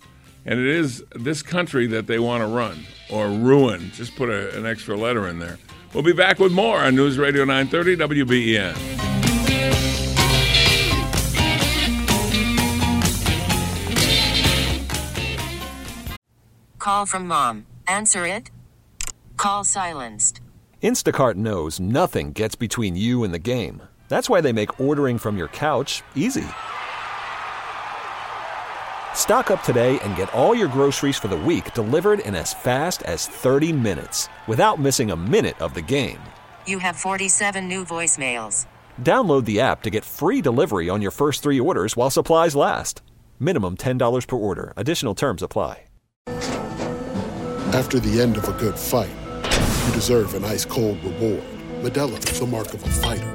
And 0.45 0.59
it 0.59 0.67
is 0.67 1.03
this 1.15 1.41
country 1.41 1.87
that 1.87 2.05
they 2.05 2.19
want 2.19 2.43
to 2.43 2.47
run 2.47 2.85
or 3.09 3.29
ruin. 3.29 3.91
Just 3.93 4.15
put 4.15 4.29
a, 4.29 4.55
an 4.57 4.65
extra 4.65 4.95
letter 4.95 5.27
in 5.27 5.39
there. 5.39 5.57
We'll 5.93 6.03
be 6.03 6.13
back 6.13 6.39
with 6.39 6.51
more 6.51 6.79
on 6.79 6.95
News 6.95 7.17
Radio 7.17 7.45
930 7.45 8.23
WBEN. 8.23 9.05
Call 16.77 17.07
from 17.07 17.27
mom. 17.27 17.65
Answer 17.87 18.27
it. 18.27 18.51
Call 19.37 19.63
silenced. 19.63 20.39
Instacart 20.83 21.33
knows 21.33 21.79
nothing 21.79 22.31
gets 22.31 22.53
between 22.53 22.95
you 22.95 23.23
and 23.23 23.33
the 23.33 23.39
game. 23.39 23.81
That's 24.07 24.29
why 24.29 24.41
they 24.41 24.53
make 24.53 24.79
ordering 24.79 25.17
from 25.17 25.35
your 25.35 25.47
couch 25.47 26.03
easy. 26.13 26.45
Stock 29.15 29.49
up 29.49 29.63
today 29.63 29.99
and 30.03 30.15
get 30.15 30.31
all 30.33 30.53
your 30.53 30.67
groceries 30.67 31.17
for 31.17 31.29
the 31.29 31.35
week 31.35 31.73
delivered 31.73 32.19
in 32.19 32.35
as 32.35 32.53
fast 32.53 33.01
as 33.03 33.25
30 33.25 33.73
minutes 33.73 34.29
without 34.45 34.77
missing 34.77 35.09
a 35.09 35.15
minute 35.15 35.59
of 35.59 35.73
the 35.73 35.81
game. 35.81 36.19
You 36.67 36.77
have 36.77 36.95
47 36.95 37.67
new 37.67 37.83
voicemails. 37.83 38.67
Download 39.01 39.43
the 39.45 39.59
app 39.59 39.81
to 39.81 39.89
get 39.89 40.05
free 40.05 40.39
delivery 40.39 40.89
on 40.89 41.01
your 41.01 41.09
first 41.09 41.41
three 41.41 41.59
orders 41.59 41.97
while 41.97 42.11
supplies 42.11 42.55
last. 42.55 43.01
Minimum 43.39 43.77
$10 43.77 44.27
per 44.27 44.35
order. 44.35 44.71
Additional 44.77 45.15
terms 45.15 45.41
apply. 45.41 45.81
After 47.73 47.99
the 47.99 48.21
end 48.21 48.37
of 48.37 48.47
a 48.47 48.53
good 48.53 48.77
fight, 48.77 49.11
you 49.87 49.93
deserve 49.93 50.33
an 50.33 50.45
ice 50.45 50.63
cold 50.63 51.03
reward. 51.03 51.43
Modelo 51.81 52.17
is 52.31 52.39
the 52.39 52.45
mark 52.45 52.73
of 52.73 52.81
a 52.81 52.87
fighter. 52.87 53.34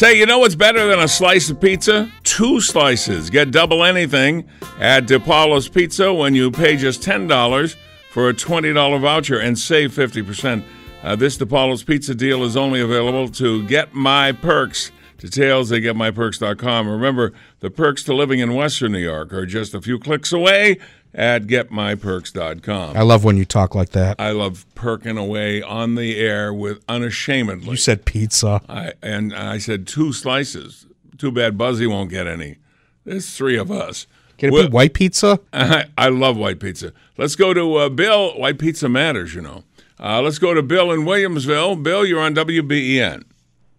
Say, 0.00 0.18
you 0.18 0.24
know 0.24 0.38
what's 0.38 0.54
better 0.54 0.88
than 0.88 0.98
a 0.98 1.06
slice 1.06 1.50
of 1.50 1.60
pizza? 1.60 2.10
Two 2.22 2.58
slices. 2.62 3.28
Get 3.28 3.50
double 3.50 3.84
anything 3.84 4.48
at 4.78 5.04
DePaulo's 5.04 5.68
Pizza 5.68 6.10
when 6.10 6.34
you 6.34 6.50
pay 6.50 6.78
just 6.78 7.02
$10 7.02 7.76
for 8.10 8.30
a 8.30 8.32
$20 8.32 8.98
voucher 8.98 9.38
and 9.38 9.58
save 9.58 9.92
50%. 9.92 10.64
Uh, 11.02 11.16
this 11.16 11.36
DePaulo's 11.36 11.82
Pizza 11.82 12.14
deal 12.14 12.44
is 12.44 12.56
only 12.56 12.80
available 12.80 13.28
to 13.28 13.62
Get 13.64 13.92
My 13.92 14.32
Perks. 14.32 14.90
Details 15.18 15.70
at 15.70 15.82
getmyperks.com. 15.82 16.88
Remember, 16.88 17.34
the 17.58 17.68
perks 17.68 18.02
to 18.04 18.14
living 18.14 18.40
in 18.40 18.54
Western 18.54 18.92
New 18.92 19.00
York 19.00 19.34
are 19.34 19.44
just 19.44 19.74
a 19.74 19.82
few 19.82 19.98
clicks 19.98 20.32
away 20.32 20.78
at 21.14 21.42
getmyperks.com. 21.44 22.96
I 22.96 23.02
love 23.02 23.24
when 23.24 23.36
you 23.36 23.44
talk 23.44 23.74
like 23.74 23.90
that. 23.90 24.16
I 24.20 24.30
love 24.30 24.64
perking 24.74 25.18
away 25.18 25.62
on 25.62 25.94
the 25.94 26.18
air 26.20 26.52
with 26.52 26.82
unashamedly. 26.88 27.70
You 27.70 27.76
said 27.76 28.04
pizza. 28.04 28.60
I, 28.68 28.92
and 29.02 29.34
I 29.34 29.58
said 29.58 29.86
two 29.86 30.12
slices. 30.12 30.86
Too 31.18 31.30
bad 31.32 31.58
Buzzy 31.58 31.86
won't 31.86 32.10
get 32.10 32.26
any. 32.26 32.56
There's 33.04 33.34
three 33.36 33.58
of 33.58 33.70
us. 33.70 34.06
Can 34.38 34.48
it 34.48 34.52
Well- 34.52 34.68
be 34.68 34.72
white 34.72 34.94
pizza? 34.94 35.40
I, 35.52 35.86
I 35.98 36.08
love 36.08 36.36
white 36.36 36.60
pizza. 36.60 36.92
Let's 37.18 37.36
go 37.36 37.52
to 37.52 37.74
uh, 37.76 37.88
Bill. 37.88 38.38
White 38.38 38.58
pizza 38.58 38.88
matters, 38.88 39.34
you 39.34 39.40
know. 39.42 39.64
Uh, 40.02 40.22
let's 40.22 40.38
go 40.38 40.54
to 40.54 40.62
Bill 40.62 40.90
in 40.92 41.00
Williamsville. 41.00 41.82
Bill, 41.82 42.06
you're 42.06 42.20
on 42.20 42.34
WBEN. 42.34 43.24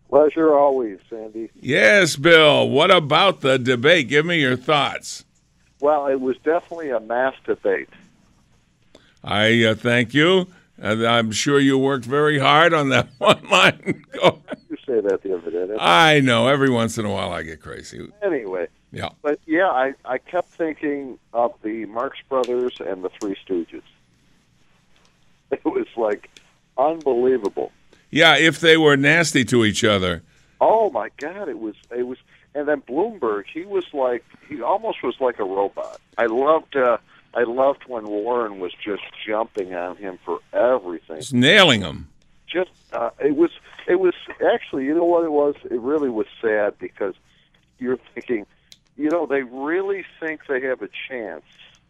Pleasure 0.07 0.53
always, 0.55 0.99
Sandy. 1.09 1.49
Yes, 1.55 2.15
Bill. 2.15 2.69
What 2.69 2.91
about 2.91 3.41
the 3.41 3.57
debate? 3.57 4.09
Give 4.09 4.25
me 4.25 4.39
your 4.39 4.57
thoughts. 4.57 5.23
Well, 5.81 6.07
it 6.07 6.21
was 6.21 6.37
definitely 6.43 6.91
a 6.91 6.99
mass 6.99 7.33
debate. 7.45 7.89
I 9.23 9.63
uh, 9.65 9.75
thank 9.75 10.13
you. 10.13 10.47
And 10.77 11.05
I'm 11.05 11.31
sure 11.31 11.59
you 11.59 11.77
worked 11.77 12.05
very 12.05 12.39
hard 12.39 12.73
on 12.73 12.89
that 12.89 13.07
one 13.19 13.43
line. 13.49 14.03
You 14.15 14.77
say 14.85 14.99
that 15.01 15.19
the 15.21 15.37
other 15.37 15.51
day. 15.67 15.75
I 15.79 16.21
know. 16.21 16.47
Every 16.47 16.71
once 16.71 16.97
in 16.97 17.05
a 17.05 17.11
while, 17.11 17.31
I 17.31 17.43
get 17.43 17.61
crazy. 17.61 18.09
Anyway, 18.23 18.67
Yeah. 18.91 19.09
but 19.21 19.39
yeah, 19.45 19.67
I, 19.69 19.93
I 20.05 20.17
kept 20.17 20.49
thinking 20.49 21.19
of 21.33 21.53
the 21.61 21.85
Marx 21.85 22.17
Brothers 22.29 22.77
and 22.79 23.03
the 23.03 23.09
Three 23.19 23.35
Stooges. 23.47 23.83
It 25.51 25.65
was 25.65 25.87
like 25.97 26.29
unbelievable. 26.77 27.71
Yeah, 28.09 28.37
if 28.37 28.59
they 28.61 28.77
were 28.77 28.95
nasty 28.95 29.43
to 29.45 29.65
each 29.65 29.83
other. 29.83 30.23
Oh 30.61 30.89
my 30.91 31.09
God, 31.17 31.49
it 31.49 31.59
was 31.59 31.75
it 31.95 32.03
was, 32.03 32.17
and 32.53 32.67
then 32.67 32.81
Bloomberg, 32.81 33.45
he 33.53 33.63
was 33.63 33.85
like 33.93 34.23
he 34.49 34.61
almost 34.61 35.03
was 35.03 35.15
like 35.19 35.39
a 35.39 35.43
robot. 35.43 35.99
I 36.17 36.25
loved 36.25 36.75
uh, 36.75 36.97
I 37.33 37.43
loved 37.43 37.83
when 37.87 38.07
Warren 38.07 38.59
was 38.59 38.73
just 38.83 39.03
jumping 39.25 39.73
on 39.73 39.95
him 39.97 40.19
for 40.25 40.39
everything. 40.53 41.17
It's 41.17 41.31
nailing 41.33 41.81
him. 41.81 42.09
just 42.47 42.71
uh, 42.93 43.11
it 43.19 43.35
was 43.35 43.51
it 43.87 43.99
was 43.99 44.13
actually 44.53 44.85
you 44.85 44.93
know 44.93 45.05
what 45.05 45.23
it 45.23 45.31
was 45.31 45.55
it 45.69 45.79
really 45.79 46.09
was 46.09 46.27
sad 46.41 46.77
because 46.79 47.15
you're 47.79 47.99
thinking 48.13 48.45
you 48.97 49.09
know 49.09 49.25
they 49.25 49.43
really 49.43 50.03
think 50.19 50.41
they 50.47 50.61
have 50.61 50.81
a 50.81 50.89
chance 51.09 51.45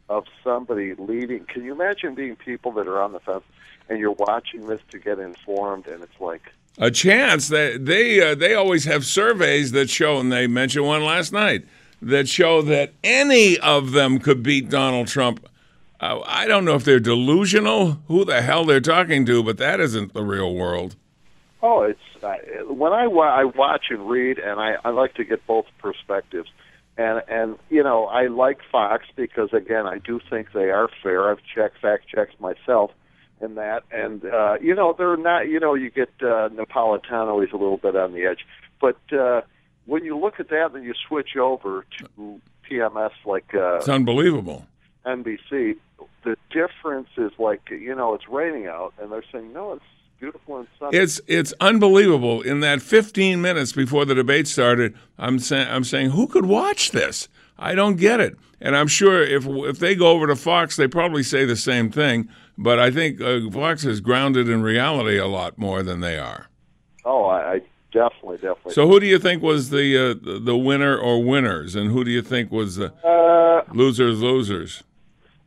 of 0.10 0.26
somebody 0.44 0.94
leading 0.96 1.46
can 1.46 1.64
you 1.64 1.74
imagine 1.74 2.16
being 2.16 2.36
people 2.36 2.72
that 2.72 2.88
are 2.88 3.02
on 3.02 3.12
the 3.14 3.20
fence 3.20 3.44
and 3.90 4.00
you're 4.00 4.12
watching 4.12 4.68
this 4.68 4.82
to 4.90 5.00
get 5.00 5.20
informed 5.20 5.88
and 5.88 6.04
it's 6.04 6.20
like 6.20 6.44
a 6.78 6.92
chance 6.92 7.48
that 7.50 7.86
they 7.86 8.22
uh, 8.22 8.36
they 8.36 8.54
always 8.54 8.86
have 8.86 9.06
surveys 9.06 9.72
that 9.72 9.90
show, 9.90 10.20
and 10.20 10.32
they 10.32 10.48
mentioned 10.48 10.86
one 10.86 11.04
last 11.04 11.32
night 11.32 11.66
that 12.02 12.28
show 12.28 12.62
that 12.64 12.94
any 13.04 13.58
of 13.60 13.92
them 13.92 14.20
could 14.20 14.42
beat 14.42 14.70
Donald 14.70 15.08
Trump. 15.08 15.46
Uh, 16.00 16.22
I 16.26 16.48
don't 16.48 16.66
know 16.66 16.74
if 16.76 16.84
they're 16.84 17.00
delusional, 17.00 18.02
who 18.08 18.26
the 18.26 18.42
hell 18.42 18.66
they're 18.66 18.82
talking 18.82 19.24
to, 19.28 19.44
but 19.44 19.58
that 19.58 19.80
isn't 19.80 20.14
the 20.14 20.24
real 20.24 20.56
world. 20.56 20.96
oh 21.62 21.84
it's 21.84 22.00
uh, 22.24 22.36
when 22.74 22.92
I 22.94 23.08
wa- 23.08 23.36
I 23.36 23.44
watch 23.44 23.86
and 23.92 24.10
read 24.10 24.40
and 24.40 24.60
I 24.60 24.78
I 24.84 24.90
like 24.90 25.14
to 25.16 25.24
get 25.24 25.46
both 25.46 25.66
perspectives 25.80 26.50
and 26.98 27.22
and 27.28 27.58
you 27.70 27.84
know 27.84 28.06
I 28.06 28.28
like 28.28 28.60
Fox 28.72 29.06
because 29.16 29.54
again 29.54 29.86
I 29.86 30.00
do 30.00 30.20
think 30.30 30.54
they 30.54 30.72
are 30.72 30.90
fair 31.04 31.30
I've 31.30 31.42
checked 31.56 31.80
fact 31.80 32.08
checks 32.08 32.34
myself 32.40 32.92
in 33.42 33.56
that 33.56 33.84
and 33.92 34.24
uh 34.26 34.58
you 34.62 34.76
know 34.76 34.94
they're 34.98 35.18
not 35.18 35.48
you 35.48 35.60
know 35.60 35.74
you 35.74 35.90
get 35.90 36.10
uh 36.22 36.50
Napolitano 36.50 37.44
he's 37.44 37.54
a 37.54 37.58
little 37.58 37.78
bit 37.78 37.96
on 37.96 38.14
the 38.14 38.26
edge 38.26 38.46
but 38.80 38.98
uh 39.12 39.42
when 39.86 40.06
you 40.06 40.18
look 40.18 40.40
at 40.40 40.50
that 40.50 40.72
and 40.74 40.84
you 40.84 40.94
switch 41.08 41.36
over 41.36 41.86
to 41.98 42.40
PMS 42.70 43.12
like 43.26 43.54
uh 43.56 43.76
It's 43.78 43.90
unbelievable. 43.90 44.66
NBC 45.06 45.78
the 46.24 46.36
difference 46.52 47.10
is 47.18 47.32
like 47.40 47.70
you 47.72 47.96
know 47.96 48.14
it's 48.14 48.28
raining 48.30 48.68
out 48.68 48.94
and 49.02 49.12
they're 49.12 49.24
saying 49.32 49.52
no 49.54 49.74
it's 49.74 49.84
beautiful 50.22 50.60
and 50.60 50.68
sunny 50.80 50.98
It's 50.98 51.20
it's 51.28 51.54
unbelievable. 51.60 52.42
In 52.42 52.62
that 52.62 52.82
15 52.82 53.42
minutes 53.42 53.74
before 53.74 54.06
the 54.06 54.16
debate 54.16 54.48
started, 54.48 54.96
I'm 55.18 55.40
saying 55.40 55.68
I'm 55.70 55.84
saying 55.84 56.12
who 56.12 56.28
could 56.28 56.46
watch 56.46 56.92
this? 56.92 57.28
I 57.60 57.76
don't 57.76 57.98
get 57.98 58.20
it. 58.22 58.38
And 58.62 58.76
I'm 58.78 58.88
sure 58.88 59.22
if 59.22 59.46
if 59.48 59.80
they 59.80 59.96
go 59.96 60.08
over 60.08 60.28
to 60.28 60.36
Fox, 60.36 60.76
they 60.78 60.88
probably 60.88 61.24
say 61.24 61.44
the 61.46 61.56
same 61.58 61.92
thing. 61.92 62.30
But 62.58 62.80
I 62.80 62.92
think 62.92 63.20
uh, 63.20 63.50
Fox 63.52 63.84
is 63.86 64.00
grounded 64.02 64.48
in 64.48 64.62
reality 64.62 65.18
a 65.18 65.28
lot 65.28 65.58
more 65.58 65.82
than 65.84 66.00
they 66.00 66.18
are. 66.18 66.48
oh 67.06 67.26
I, 67.26 67.54
I 67.54 67.62
definitely 67.92 68.38
definitely 68.38 68.74
So 68.74 68.88
who 68.88 69.00
do 69.00 69.06
you 69.08 69.20
think 69.20 69.42
was 69.44 69.70
the 69.72 69.98
uh, 69.98 70.40
the- 70.52 70.58
winner 70.58 70.96
or 70.98 71.24
winners, 71.24 71.76
and 71.76 71.92
who 71.92 72.04
do 72.04 72.12
you 72.12 72.22
think 72.22 72.52
was 72.52 72.76
the 72.76 72.94
uh 73.04 73.64
losers 73.74 74.22
losers? 74.22 74.84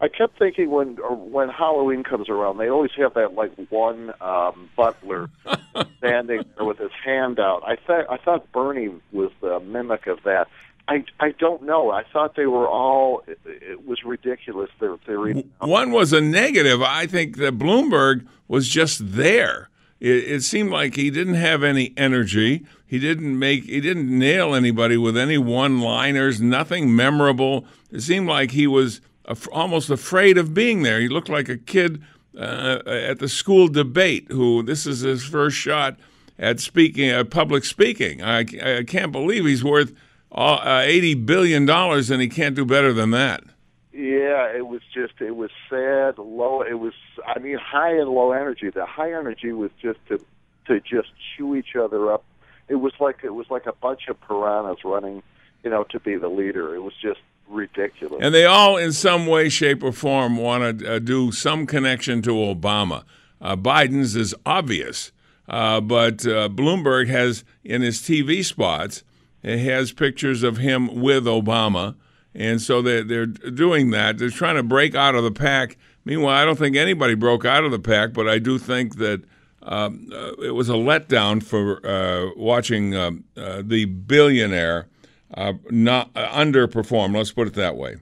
I 0.04 0.08
kept 0.08 0.38
thinking 0.38 0.70
when 0.70 0.98
or 0.98 1.16
when 1.16 1.48
Halloween 1.48 2.04
comes 2.04 2.28
around, 2.28 2.58
they 2.58 2.68
always 2.68 2.90
have 2.98 3.14
that 3.14 3.32
like 3.32 3.52
one 3.70 4.12
um, 4.20 4.68
butler 4.76 5.30
standing 5.96 6.44
there 6.56 6.66
with 6.66 6.76
his 6.76 6.90
hand 7.02 7.40
out. 7.40 7.62
I 7.66 7.76
thought 7.76 8.04
I 8.10 8.18
thought 8.18 8.52
Bernie 8.52 8.90
was 9.12 9.30
the 9.40 9.60
mimic 9.60 10.06
of 10.06 10.22
that. 10.24 10.48
I 10.88 11.04
I 11.20 11.30
don't 11.30 11.62
know. 11.62 11.90
I 11.90 12.02
thought 12.02 12.36
they 12.36 12.44
were 12.44 12.68
all. 12.68 13.22
It, 13.26 13.38
it 13.46 13.86
was 13.86 14.04
ridiculous. 14.04 14.68
Their 14.78 14.98
theory. 14.98 15.46
One 15.60 15.90
was 15.90 16.12
a 16.12 16.20
negative. 16.20 16.82
I 16.82 17.06
think 17.06 17.38
that 17.38 17.56
Bloomberg 17.56 18.26
was 18.46 18.68
just 18.68 19.12
there. 19.12 19.70
It, 20.00 20.32
it 20.32 20.42
seemed 20.42 20.70
like 20.70 20.96
he 20.96 21.10
didn't 21.10 21.36
have 21.36 21.62
any 21.62 21.94
energy. 21.96 22.66
He 22.86 22.98
didn't 22.98 23.38
make. 23.38 23.64
He 23.64 23.80
didn't 23.80 24.10
nail 24.10 24.54
anybody 24.54 24.98
with 24.98 25.16
any 25.16 25.38
one-liners. 25.38 26.42
Nothing 26.42 26.94
memorable. 26.94 27.64
It 27.90 28.02
seemed 28.02 28.28
like 28.28 28.50
he 28.50 28.66
was 28.66 29.00
af- 29.24 29.48
almost 29.52 29.90
afraid 29.90 30.38
of 30.38 30.54
being 30.54 30.82
there. 30.82 31.00
He 31.00 31.08
looked 31.08 31.28
like 31.28 31.48
a 31.48 31.56
kid 31.56 32.02
uh, 32.38 32.80
at 32.86 33.18
the 33.18 33.28
school 33.28 33.68
debate 33.68 34.26
who 34.30 34.62
this 34.62 34.86
is 34.86 35.00
his 35.00 35.24
first 35.24 35.56
shot 35.56 35.96
at 36.38 36.60
speaking, 36.60 37.08
at 37.08 37.30
public 37.30 37.64
speaking. 37.64 38.22
I, 38.22 38.40
I 38.40 38.84
can't 38.84 39.12
believe 39.12 39.44
he's 39.44 39.64
worth 39.64 39.92
uh, 40.32 40.54
uh, 40.54 40.82
eighty 40.84 41.14
billion 41.14 41.64
dollars 41.64 42.10
and 42.10 42.20
he 42.20 42.28
can't 42.28 42.56
do 42.56 42.64
better 42.64 42.92
than 42.92 43.10
that. 43.12 43.44
Yeah, 43.92 44.50
it 44.52 44.66
was 44.66 44.80
just 44.92 45.20
it 45.20 45.36
was 45.36 45.50
sad, 45.70 46.18
low. 46.18 46.62
It 46.62 46.80
was 46.80 46.94
I 47.24 47.38
mean 47.38 47.58
high 47.58 47.96
and 47.96 48.08
low 48.08 48.32
energy. 48.32 48.68
The 48.70 48.86
high 48.86 49.12
energy 49.12 49.52
was 49.52 49.70
just 49.80 50.00
to 50.08 50.18
to 50.66 50.80
just 50.80 51.10
chew 51.36 51.54
each 51.54 51.76
other 51.76 52.12
up. 52.12 52.24
It 52.68 52.76
was 52.76 52.92
like 52.98 53.18
it 53.22 53.34
was 53.34 53.46
like 53.50 53.66
a 53.66 53.72
bunch 53.72 54.08
of 54.08 54.20
piranhas 54.22 54.78
running, 54.84 55.22
you 55.62 55.70
know, 55.70 55.84
to 55.84 56.00
be 56.00 56.16
the 56.16 56.28
leader. 56.28 56.74
It 56.74 56.80
was 56.80 56.94
just 57.00 57.20
ridiculous. 57.48 58.20
And 58.20 58.34
they 58.34 58.44
all, 58.44 58.76
in 58.76 58.92
some 58.92 59.26
way, 59.26 59.48
shape, 59.48 59.82
or 59.82 59.92
form, 59.92 60.36
want 60.36 60.80
to 60.80 60.96
uh, 60.96 60.98
do 60.98 61.32
some 61.32 61.66
connection 61.66 62.22
to 62.22 62.30
Obama. 62.30 63.04
Uh, 63.40 63.56
Biden's 63.56 64.16
is 64.16 64.34
obvious, 64.46 65.12
uh, 65.48 65.80
but 65.80 66.26
uh, 66.26 66.48
Bloomberg 66.48 67.08
has 67.08 67.44
in 67.62 67.82
his 67.82 68.00
TV 68.00 68.44
spots, 68.44 69.04
has 69.42 69.92
pictures 69.92 70.42
of 70.42 70.56
him 70.58 71.00
with 71.00 71.24
Obama, 71.24 71.96
and 72.34 72.60
so 72.60 72.80
they're, 72.80 73.04
they're 73.04 73.26
doing 73.26 73.90
that. 73.90 74.18
They're 74.18 74.30
trying 74.30 74.56
to 74.56 74.62
break 74.62 74.94
out 74.94 75.14
of 75.14 75.22
the 75.22 75.30
pack. 75.30 75.76
Meanwhile, 76.04 76.36
I 76.36 76.44
don't 76.44 76.58
think 76.58 76.76
anybody 76.76 77.14
broke 77.14 77.44
out 77.44 77.64
of 77.64 77.70
the 77.70 77.78
pack, 77.78 78.12
but 78.12 78.28
I 78.28 78.38
do 78.38 78.58
think 78.58 78.96
that 78.96 79.22
um, 79.62 80.10
uh, 80.12 80.32
it 80.42 80.54
was 80.54 80.68
a 80.68 80.74
letdown 80.74 81.42
for 81.42 81.84
uh, 81.86 82.30
watching 82.36 82.94
um 82.94 83.24
the 83.34 83.86
billionaire 83.86 84.88
uh, 85.36 85.54
not 85.70 86.10
uh, 86.14 86.28
underperform. 86.28 87.16
Let's 87.16 87.32
put 87.32 87.48
it 87.48 87.54
that 87.54 87.76
way. 87.76 87.96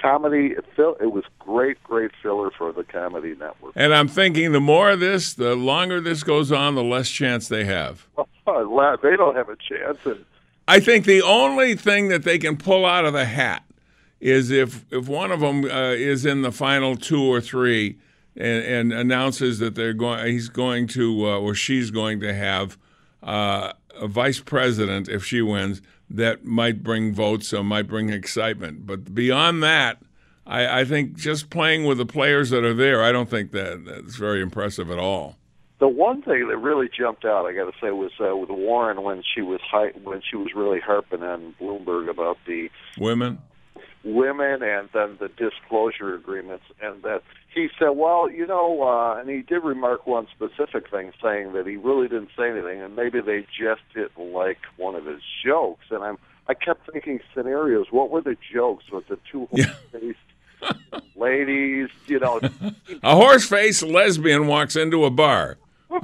comedy, 0.00 0.54
it, 0.56 0.64
fill, 0.76 0.96
it 1.00 1.12
was 1.12 1.24
great, 1.38 1.82
great 1.82 2.10
filler 2.22 2.50
for 2.50 2.72
the 2.72 2.84
comedy 2.84 3.34
network. 3.34 3.72
And 3.74 3.94
I'm 3.94 4.08
thinking 4.08 4.52
the 4.52 4.60
more 4.60 4.90
of 4.90 5.00
this, 5.00 5.34
the 5.34 5.54
longer 5.54 6.00
this 6.00 6.22
goes 6.22 6.52
on, 6.52 6.74
the 6.74 6.84
less 6.84 7.10
chance 7.10 7.48
they 7.48 7.64
have. 7.64 8.06
they 8.16 9.16
don't 9.16 9.36
have 9.36 9.48
a 9.48 9.56
chance. 9.56 9.98
And 10.04 10.24
I 10.66 10.80
think 10.80 11.06
the 11.06 11.22
only 11.22 11.74
thing 11.74 12.08
that 12.08 12.24
they 12.24 12.38
can 12.38 12.56
pull 12.56 12.84
out 12.84 13.04
of 13.04 13.12
the 13.12 13.24
hat 13.24 13.64
is 14.20 14.50
if 14.50 14.84
if 14.90 15.08
one 15.08 15.30
of 15.30 15.40
them 15.40 15.64
uh, 15.64 15.92
is 15.92 16.26
in 16.26 16.42
the 16.42 16.52
final 16.52 16.96
two 16.96 17.22
or 17.22 17.40
three 17.40 17.96
and, 18.36 18.64
and 18.64 18.92
announces 18.92 19.58
that 19.60 19.74
they're 19.74 19.92
going, 19.94 20.26
he's 20.26 20.48
going 20.48 20.86
to 20.88 21.26
uh, 21.26 21.38
or 21.38 21.54
she's 21.54 21.90
going 21.90 22.20
to 22.20 22.34
have 22.34 22.76
uh, 23.22 23.72
a 23.94 24.06
vice 24.06 24.40
president 24.40 25.08
if 25.08 25.24
she 25.24 25.42
wins. 25.42 25.82
That 26.10 26.44
might 26.44 26.82
bring 26.82 27.12
votes 27.12 27.52
or 27.52 27.62
might 27.62 27.86
bring 27.86 28.08
excitement. 28.08 28.86
But 28.86 29.14
beyond 29.14 29.62
that, 29.62 29.98
I, 30.46 30.80
I 30.80 30.84
think 30.86 31.16
just 31.16 31.50
playing 31.50 31.84
with 31.84 31.98
the 31.98 32.06
players 32.06 32.48
that 32.50 32.64
are 32.64 32.72
there, 32.72 33.02
I 33.02 33.12
don't 33.12 33.28
think 33.28 33.50
that 33.52 33.84
that's 33.84 34.16
very 34.16 34.40
impressive 34.40 34.90
at 34.90 34.98
all. 34.98 35.36
the 35.80 35.86
one 35.88 36.22
thing 36.22 36.48
that 36.48 36.56
really 36.56 36.88
jumped 36.88 37.24
out, 37.26 37.44
I 37.44 37.52
got 37.52 37.66
to 37.66 37.78
say, 37.78 37.90
was 37.90 38.12
uh, 38.18 38.34
with 38.34 38.48
Warren 38.48 39.02
when 39.02 39.22
she 39.34 39.42
was 39.42 39.60
hi- 39.70 39.92
when 40.02 40.22
she 40.28 40.36
was 40.36 40.48
really 40.54 40.80
harping 40.80 41.22
on 41.22 41.54
Bloomberg 41.60 42.08
about 42.08 42.38
the 42.46 42.70
Women. 42.98 43.38
Women 44.04 44.62
and 44.62 44.88
then 44.92 45.16
the 45.20 45.28
disclosure 45.28 46.14
agreements, 46.14 46.64
and 46.82 47.02
that 47.02 47.22
he 47.54 47.68
said, 47.78 47.90
well, 47.90 48.30
you 48.30 48.46
know, 48.46 48.82
uh, 48.82 49.18
and 49.20 49.28
he 49.28 49.42
did 49.42 49.64
remark 49.64 50.06
one 50.06 50.26
specific 50.34 50.90
thing, 50.90 51.12
saying 51.22 51.52
that 51.54 51.66
he 51.66 51.76
really 51.76 52.06
didn't 52.08 52.30
say 52.36 52.50
anything, 52.50 52.80
and 52.82 52.94
maybe 52.94 53.20
they 53.20 53.46
just 53.58 53.80
didn't 53.94 54.32
like 54.32 54.58
one 54.76 54.94
of 54.94 55.04
his 55.06 55.20
jokes, 55.44 55.84
and 55.90 56.02
I'm. 56.04 56.18
I 56.50 56.54
kept 56.54 56.90
thinking 56.90 57.20
scenarios. 57.34 57.88
What 57.90 58.08
were 58.08 58.22
the 58.22 58.34
jokes 58.54 58.84
with 58.90 59.06
the 59.08 59.18
two 59.30 59.46
Yeah. 59.52 59.66
faced 59.92 60.18
ladies? 61.14 61.90
You 62.06 62.20
know, 62.20 62.40
A 63.02 63.14
horse 63.14 63.46
faced 63.46 63.82
lesbian 63.82 64.46
walks 64.46 64.74
into 64.74 65.04
a 65.04 65.10
bar. 65.10 65.58
with 65.90 66.00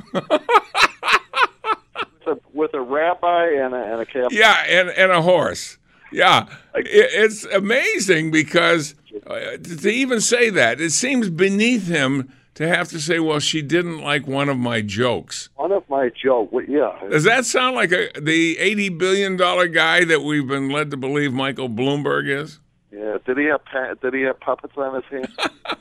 a, 2.27 2.39
with 2.53 2.75
a 2.75 2.81
rabbi 2.81 3.47
and 3.55 3.75
a, 3.75 3.93
and 3.93 4.01
a 4.03 4.07
Catholic. 4.07 4.33
Yeah, 4.33 4.63
and, 4.69 4.91
and 4.91 5.13
a 5.13 5.23
horse. 5.23 5.79
Yeah, 6.15 6.47
it's 6.75 7.45
amazing 7.47 8.31
because 8.31 8.95
uh, 9.27 9.57
to 9.57 9.89
even 9.91 10.21
say 10.21 10.49
that, 10.51 10.81
it 10.81 10.91
seems 10.93 11.29
beneath 11.29 11.89
him 11.89 12.33
to 12.55 12.69
have 12.69 12.89
to 12.91 13.01
say, 13.01 13.19
well, 13.19 13.41
she 13.41 13.63
didn't 13.63 14.01
like 14.01 14.29
one 14.29 14.49
of 14.49 14.57
my 14.57 14.81
jokes. 14.81 15.49
One 15.57 15.73
of 15.73 15.83
my 15.91 16.11
joke, 16.11 16.53
well, 16.53 16.65
yeah, 16.69 16.97
Does 17.11 17.25
that 17.25 17.45
sound 17.47 17.75
like 17.75 17.91
a, 17.91 18.11
the 18.21 18.55
$80 18.57 18.97
billion 18.97 19.37
guy 19.73 20.05
that 20.05 20.23
we've 20.23 20.47
been 20.47 20.69
led 20.71 20.93
to 20.93 20.97
believe 20.97 21.33
Michael 21.33 21.69
Bloomberg 21.69 22.29
is? 22.29 22.61
yeah. 22.93 23.19
Did 23.27 23.39
he 23.39 23.47
have 23.47 23.65
pa- 23.65 23.95
did 24.01 24.15
he 24.15 24.21
have 24.23 24.39
puppets 24.39 24.75
on 24.77 24.95
his 24.95 25.05
hands? 25.11 25.37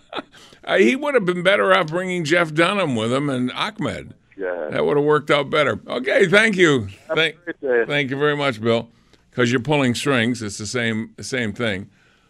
Uh, 0.65 0.77
he 0.77 0.95
would 0.95 1.13
have 1.13 1.25
been 1.25 1.43
better 1.43 1.73
off 1.73 1.87
bringing 1.87 2.23
Jeff 2.23 2.53
Dunham 2.53 2.95
with 2.95 3.11
him 3.11 3.29
and 3.29 3.51
Achmed. 3.51 4.13
Yeah. 4.37 4.69
That 4.71 4.85
would 4.85 4.95
have 4.95 5.05
worked 5.05 5.29
out 5.29 5.49
better. 5.49 5.77
Okay, 5.85 6.25
thank 6.27 6.55
you. 6.55 6.87
Thank, 7.13 7.35
thank 7.61 8.09
you 8.09 8.17
very 8.17 8.37
much, 8.37 8.61
Bill. 8.61 8.87
Because 9.33 9.51
you're 9.51 9.61
pulling 9.61 9.95
strings, 9.95 10.43
it's 10.43 10.59
the 10.59 10.67
same 10.67 11.15
same 11.19 11.53
thing. 11.53 11.89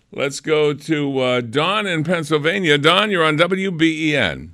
Let's 0.10 0.40
go 0.40 0.74
to 0.74 1.20
uh, 1.20 1.42
Don 1.42 1.86
in 1.86 2.06
Pennsylvania. 2.06 2.78
Don, 2.78 3.12
you're 3.12 3.26
on 3.26 3.38
WBEN. 3.38 4.52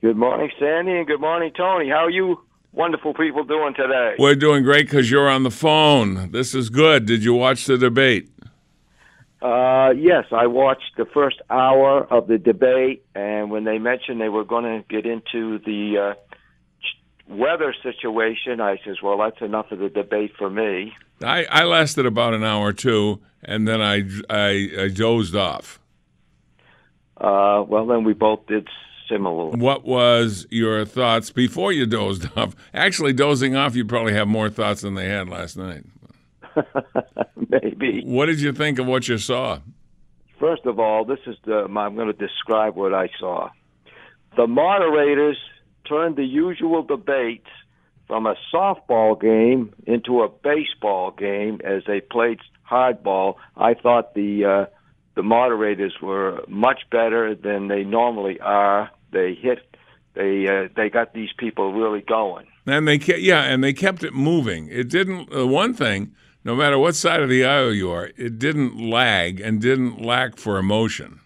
Good 0.00 0.16
morning, 0.16 0.52
Sandy, 0.60 0.92
and 0.92 1.04
good 1.04 1.20
morning, 1.20 1.50
Tony. 1.56 1.88
How 1.88 2.04
are 2.04 2.10
you 2.10 2.40
wonderful 2.72 3.12
people 3.12 3.42
doing 3.42 3.74
today? 3.74 4.14
We're 4.20 4.36
doing 4.36 4.62
great 4.62 4.86
because 4.86 5.10
you're 5.10 5.28
on 5.28 5.42
the 5.42 5.50
phone. 5.50 6.30
This 6.30 6.54
is 6.54 6.70
good. 6.70 7.06
Did 7.06 7.24
you 7.24 7.34
watch 7.34 7.64
the 7.64 7.76
debate? 7.76 8.30
Uh, 9.42 9.94
yes, 9.96 10.26
I 10.30 10.46
watched 10.46 10.96
the 10.96 11.06
first 11.06 11.42
hour 11.50 12.04
of 12.04 12.28
the 12.28 12.38
debate, 12.38 13.04
and 13.16 13.50
when 13.50 13.64
they 13.64 13.78
mentioned 13.78 14.20
they 14.20 14.28
were 14.28 14.44
going 14.44 14.64
to 14.64 14.84
get 14.88 15.06
into 15.06 15.58
the 15.58 16.14
uh, 16.14 16.27
weather 17.28 17.74
situation, 17.82 18.60
I 18.60 18.78
says, 18.84 18.96
"Well, 19.02 19.18
that's 19.18 19.40
enough 19.40 19.70
of 19.70 19.78
the 19.78 19.88
debate 19.88 20.32
for 20.36 20.50
me." 20.50 20.94
I, 21.22 21.44
I 21.44 21.64
lasted 21.64 22.06
about 22.06 22.34
an 22.34 22.44
hour 22.44 22.68
or 22.68 22.72
two, 22.72 23.20
and 23.42 23.66
then 23.66 23.82
I, 23.82 24.04
I, 24.30 24.70
I 24.78 24.88
dozed 24.88 25.34
off. 25.34 25.80
Uh, 27.16 27.64
well, 27.66 27.86
then 27.86 28.04
we 28.04 28.12
both 28.12 28.46
did 28.46 28.68
similar. 29.08 29.50
What 29.50 29.84
was 29.84 30.46
your 30.50 30.84
thoughts 30.84 31.30
before 31.30 31.72
you 31.72 31.86
dozed 31.86 32.28
off? 32.36 32.54
Actually, 32.72 33.12
dozing 33.12 33.56
off, 33.56 33.74
you 33.74 33.84
probably 33.84 34.14
have 34.14 34.28
more 34.28 34.50
thoughts 34.50 34.82
than 34.82 34.94
they 34.94 35.08
had 35.08 35.28
last 35.28 35.56
night. 35.56 35.84
Maybe. 37.48 38.02
What 38.04 38.26
did 38.26 38.40
you 38.40 38.52
think 38.52 38.78
of 38.78 38.86
what 38.86 39.08
you 39.08 39.18
saw? 39.18 39.60
First 40.38 40.66
of 40.66 40.78
all, 40.78 41.04
this 41.04 41.18
is 41.26 41.36
the 41.44 41.64
I'm 41.64 41.96
going 41.96 42.06
to 42.06 42.12
describe 42.12 42.76
what 42.76 42.94
I 42.94 43.10
saw. 43.18 43.50
The 44.36 44.46
moderators 44.46 45.38
turned 45.88 46.16
the 46.16 46.24
usual 46.24 46.82
debate 46.82 47.46
from 48.06 48.26
a 48.26 48.34
softball 48.52 49.20
game 49.20 49.72
into 49.86 50.22
a 50.22 50.28
baseball 50.28 51.10
game 51.10 51.60
as 51.64 51.82
they 51.86 52.00
played 52.00 52.38
hardball. 52.68 53.36
I 53.56 53.74
thought 53.74 54.14
the 54.14 54.44
uh, 54.44 54.66
the 55.14 55.22
moderators 55.22 55.94
were 56.00 56.42
much 56.48 56.80
better 56.90 57.34
than 57.34 57.68
they 57.68 57.84
normally 57.84 58.40
are. 58.40 58.90
They 59.12 59.34
hit 59.34 59.58
they 60.14 60.46
uh, 60.48 60.68
they 60.74 60.90
got 60.90 61.14
these 61.14 61.30
people 61.38 61.72
really 61.72 62.00
going. 62.00 62.46
And 62.66 62.86
they 62.86 62.98
kept, 62.98 63.20
yeah, 63.20 63.42
and 63.42 63.62
they 63.62 63.72
kept 63.72 64.02
it 64.02 64.14
moving. 64.14 64.68
It 64.70 64.88
didn't. 64.88 65.34
Uh, 65.34 65.46
one 65.46 65.74
thing, 65.74 66.14
no 66.44 66.56
matter 66.56 66.78
what 66.78 66.96
side 66.96 67.20
of 67.20 67.28
the 67.28 67.44
aisle 67.44 67.72
you 67.72 67.90
are, 67.90 68.10
it 68.16 68.38
didn't 68.38 68.78
lag 68.78 69.40
and 69.40 69.60
didn't 69.60 70.02
lack 70.02 70.36
for 70.36 70.58
emotion. 70.58 71.20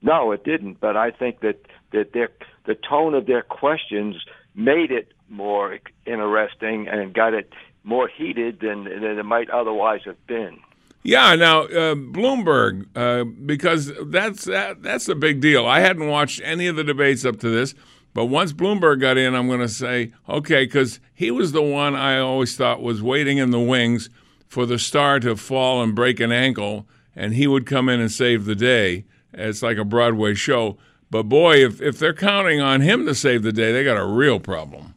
No, 0.00 0.32
it 0.32 0.44
didn't. 0.44 0.80
But 0.80 0.96
I 0.96 1.10
think 1.10 1.40
that 1.40 1.66
that 1.92 2.12
their 2.12 2.30
the 2.68 2.74
tone 2.74 3.14
of 3.14 3.26
their 3.26 3.42
questions 3.42 4.14
made 4.54 4.92
it 4.92 5.12
more 5.30 5.78
interesting 6.06 6.86
and 6.86 7.14
got 7.14 7.32
it 7.32 7.52
more 7.82 8.06
heated 8.06 8.60
than 8.60 8.84
than 8.84 9.18
it 9.18 9.24
might 9.24 9.48
otherwise 9.50 10.02
have 10.04 10.24
been. 10.26 10.58
Yeah, 11.02 11.34
now 11.36 11.62
uh, 11.62 11.94
Bloomberg, 11.94 12.86
uh, 12.94 13.24
because 13.24 13.90
that's 14.06 14.44
that, 14.44 14.82
that's 14.82 15.08
a 15.08 15.14
big 15.14 15.40
deal. 15.40 15.66
I 15.66 15.80
hadn't 15.80 16.08
watched 16.08 16.42
any 16.44 16.66
of 16.66 16.76
the 16.76 16.84
debates 16.84 17.24
up 17.24 17.40
to 17.40 17.48
this, 17.48 17.74
but 18.12 18.26
once 18.26 18.52
Bloomberg 18.52 19.00
got 19.00 19.16
in, 19.16 19.34
I'm 19.34 19.48
going 19.48 19.60
to 19.60 19.68
say 19.68 20.12
okay, 20.28 20.66
because 20.66 21.00
he 21.14 21.30
was 21.30 21.52
the 21.52 21.62
one 21.62 21.94
I 21.94 22.18
always 22.18 22.54
thought 22.54 22.82
was 22.82 23.02
waiting 23.02 23.38
in 23.38 23.50
the 23.50 23.60
wings 23.60 24.10
for 24.46 24.66
the 24.66 24.78
star 24.78 25.20
to 25.20 25.36
fall 25.36 25.82
and 25.82 25.94
break 25.94 26.20
an 26.20 26.32
ankle, 26.32 26.86
and 27.16 27.32
he 27.32 27.46
would 27.46 27.64
come 27.64 27.88
in 27.88 27.98
and 28.00 28.12
save 28.12 28.44
the 28.44 28.54
day. 28.54 29.06
It's 29.32 29.62
like 29.62 29.78
a 29.78 29.84
Broadway 29.84 30.34
show. 30.34 30.76
But 31.10 31.24
boy, 31.24 31.64
if 31.64 31.80
if 31.80 31.98
they're 31.98 32.14
counting 32.14 32.60
on 32.60 32.80
him 32.80 33.06
to 33.06 33.14
save 33.14 33.42
the 33.42 33.52
day, 33.52 33.72
they 33.72 33.84
got 33.84 33.96
a 33.96 34.04
real 34.04 34.40
problem. 34.40 34.94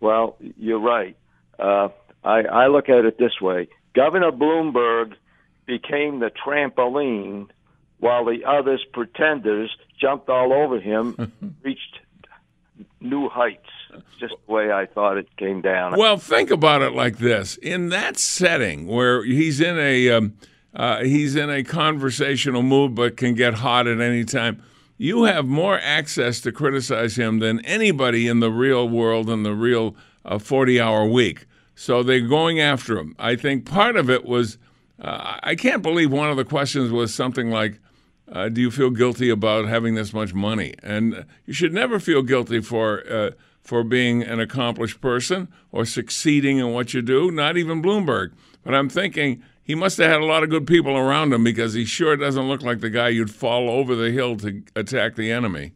Well, 0.00 0.36
you're 0.56 0.80
right. 0.80 1.16
Uh, 1.58 1.88
I, 2.24 2.40
I 2.42 2.66
look 2.68 2.88
at 2.88 3.04
it 3.04 3.18
this 3.18 3.40
way: 3.40 3.68
Governor 3.94 4.32
Bloomberg 4.32 5.14
became 5.66 6.20
the 6.20 6.30
trampoline, 6.30 7.48
while 7.98 8.24
the 8.24 8.44
others 8.44 8.84
pretenders 8.92 9.76
jumped 10.00 10.28
all 10.28 10.52
over 10.52 10.80
him, 10.80 11.32
reached 11.62 12.00
new 13.00 13.28
heights. 13.28 13.68
Just 14.18 14.34
the 14.46 14.52
way 14.52 14.70
I 14.72 14.86
thought 14.86 15.16
it 15.16 15.34
came 15.36 15.62
down. 15.62 15.96
Well, 15.96 16.18
think 16.18 16.50
about 16.50 16.82
it 16.82 16.92
like 16.92 17.18
this: 17.18 17.56
in 17.56 17.90
that 17.90 18.18
setting 18.18 18.86
where 18.86 19.22
he's 19.22 19.60
in 19.60 19.78
a 19.78 20.10
um, 20.10 20.34
uh, 20.74 21.02
he's 21.02 21.36
in 21.36 21.50
a 21.50 21.62
conversational 21.62 22.62
mood, 22.62 22.94
but 22.94 23.16
can 23.16 23.34
get 23.34 23.54
hot 23.54 23.86
at 23.86 24.00
any 24.00 24.24
time. 24.24 24.62
You 24.98 25.24
have 25.24 25.46
more 25.46 25.78
access 25.78 26.40
to 26.40 26.52
criticize 26.52 27.16
him 27.16 27.38
than 27.38 27.60
anybody 27.64 28.28
in 28.28 28.40
the 28.40 28.50
real 28.50 28.88
world 28.88 29.28
in 29.28 29.42
the 29.42 29.54
real 29.54 29.94
uh, 30.24 30.38
forty-hour 30.38 31.06
week. 31.06 31.46
So 31.74 32.02
they're 32.02 32.20
going 32.20 32.60
after 32.60 32.98
him. 32.98 33.14
I 33.18 33.36
think 33.36 33.66
part 33.66 33.96
of 33.96 34.08
it 34.08 34.24
was 34.24 34.58
uh, 35.00 35.38
I 35.42 35.54
can't 35.54 35.82
believe 35.82 36.10
one 36.10 36.30
of 36.30 36.38
the 36.38 36.44
questions 36.44 36.90
was 36.90 37.14
something 37.14 37.50
like, 37.50 37.78
uh, 38.32 38.48
"Do 38.48 38.60
you 38.62 38.70
feel 38.70 38.90
guilty 38.90 39.28
about 39.28 39.68
having 39.68 39.94
this 39.94 40.14
much 40.14 40.32
money?" 40.32 40.74
And 40.82 41.14
uh, 41.14 41.22
you 41.44 41.52
should 41.52 41.74
never 41.74 42.00
feel 42.00 42.22
guilty 42.22 42.62
for 42.62 43.02
uh, 43.10 43.30
for 43.60 43.84
being 43.84 44.22
an 44.22 44.40
accomplished 44.40 45.00
person 45.02 45.48
or 45.72 45.84
succeeding 45.84 46.58
in 46.58 46.72
what 46.72 46.94
you 46.94 47.02
do. 47.02 47.30
Not 47.30 47.58
even 47.58 47.82
Bloomberg. 47.82 48.32
But 48.64 48.74
I'm 48.74 48.88
thinking 48.88 49.42
he 49.66 49.74
must 49.74 49.98
have 49.98 50.08
had 50.08 50.20
a 50.20 50.24
lot 50.24 50.44
of 50.44 50.48
good 50.48 50.64
people 50.64 50.96
around 50.96 51.32
him 51.32 51.42
because 51.42 51.74
he 51.74 51.84
sure 51.84 52.16
doesn't 52.16 52.46
look 52.46 52.62
like 52.62 52.78
the 52.78 52.88
guy 52.88 53.08
you'd 53.08 53.34
fall 53.34 53.68
over 53.68 53.96
the 53.96 54.12
hill 54.12 54.36
to 54.36 54.62
attack 54.76 55.16
the 55.16 55.32
enemy. 55.32 55.72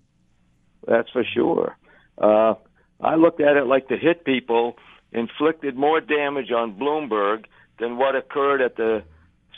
That's 0.87 1.11
for 1.11 1.25
sure. 1.25 1.77
Uh, 2.17 2.55
I 3.01 3.17
looked 3.17 3.41
at 3.41 3.57
it 3.57 3.67
like 3.67 3.89
the 3.89 3.97
hit 3.97 4.25
people 4.25 4.77
inflicted 5.11 5.77
more 5.77 6.01
damage 6.01 6.53
on 6.53 6.79
Bloomberg 6.79 7.47
than 7.81 7.97
what 7.97 8.15
occurred 8.15 8.63
at 8.63 8.77
the 8.77 9.03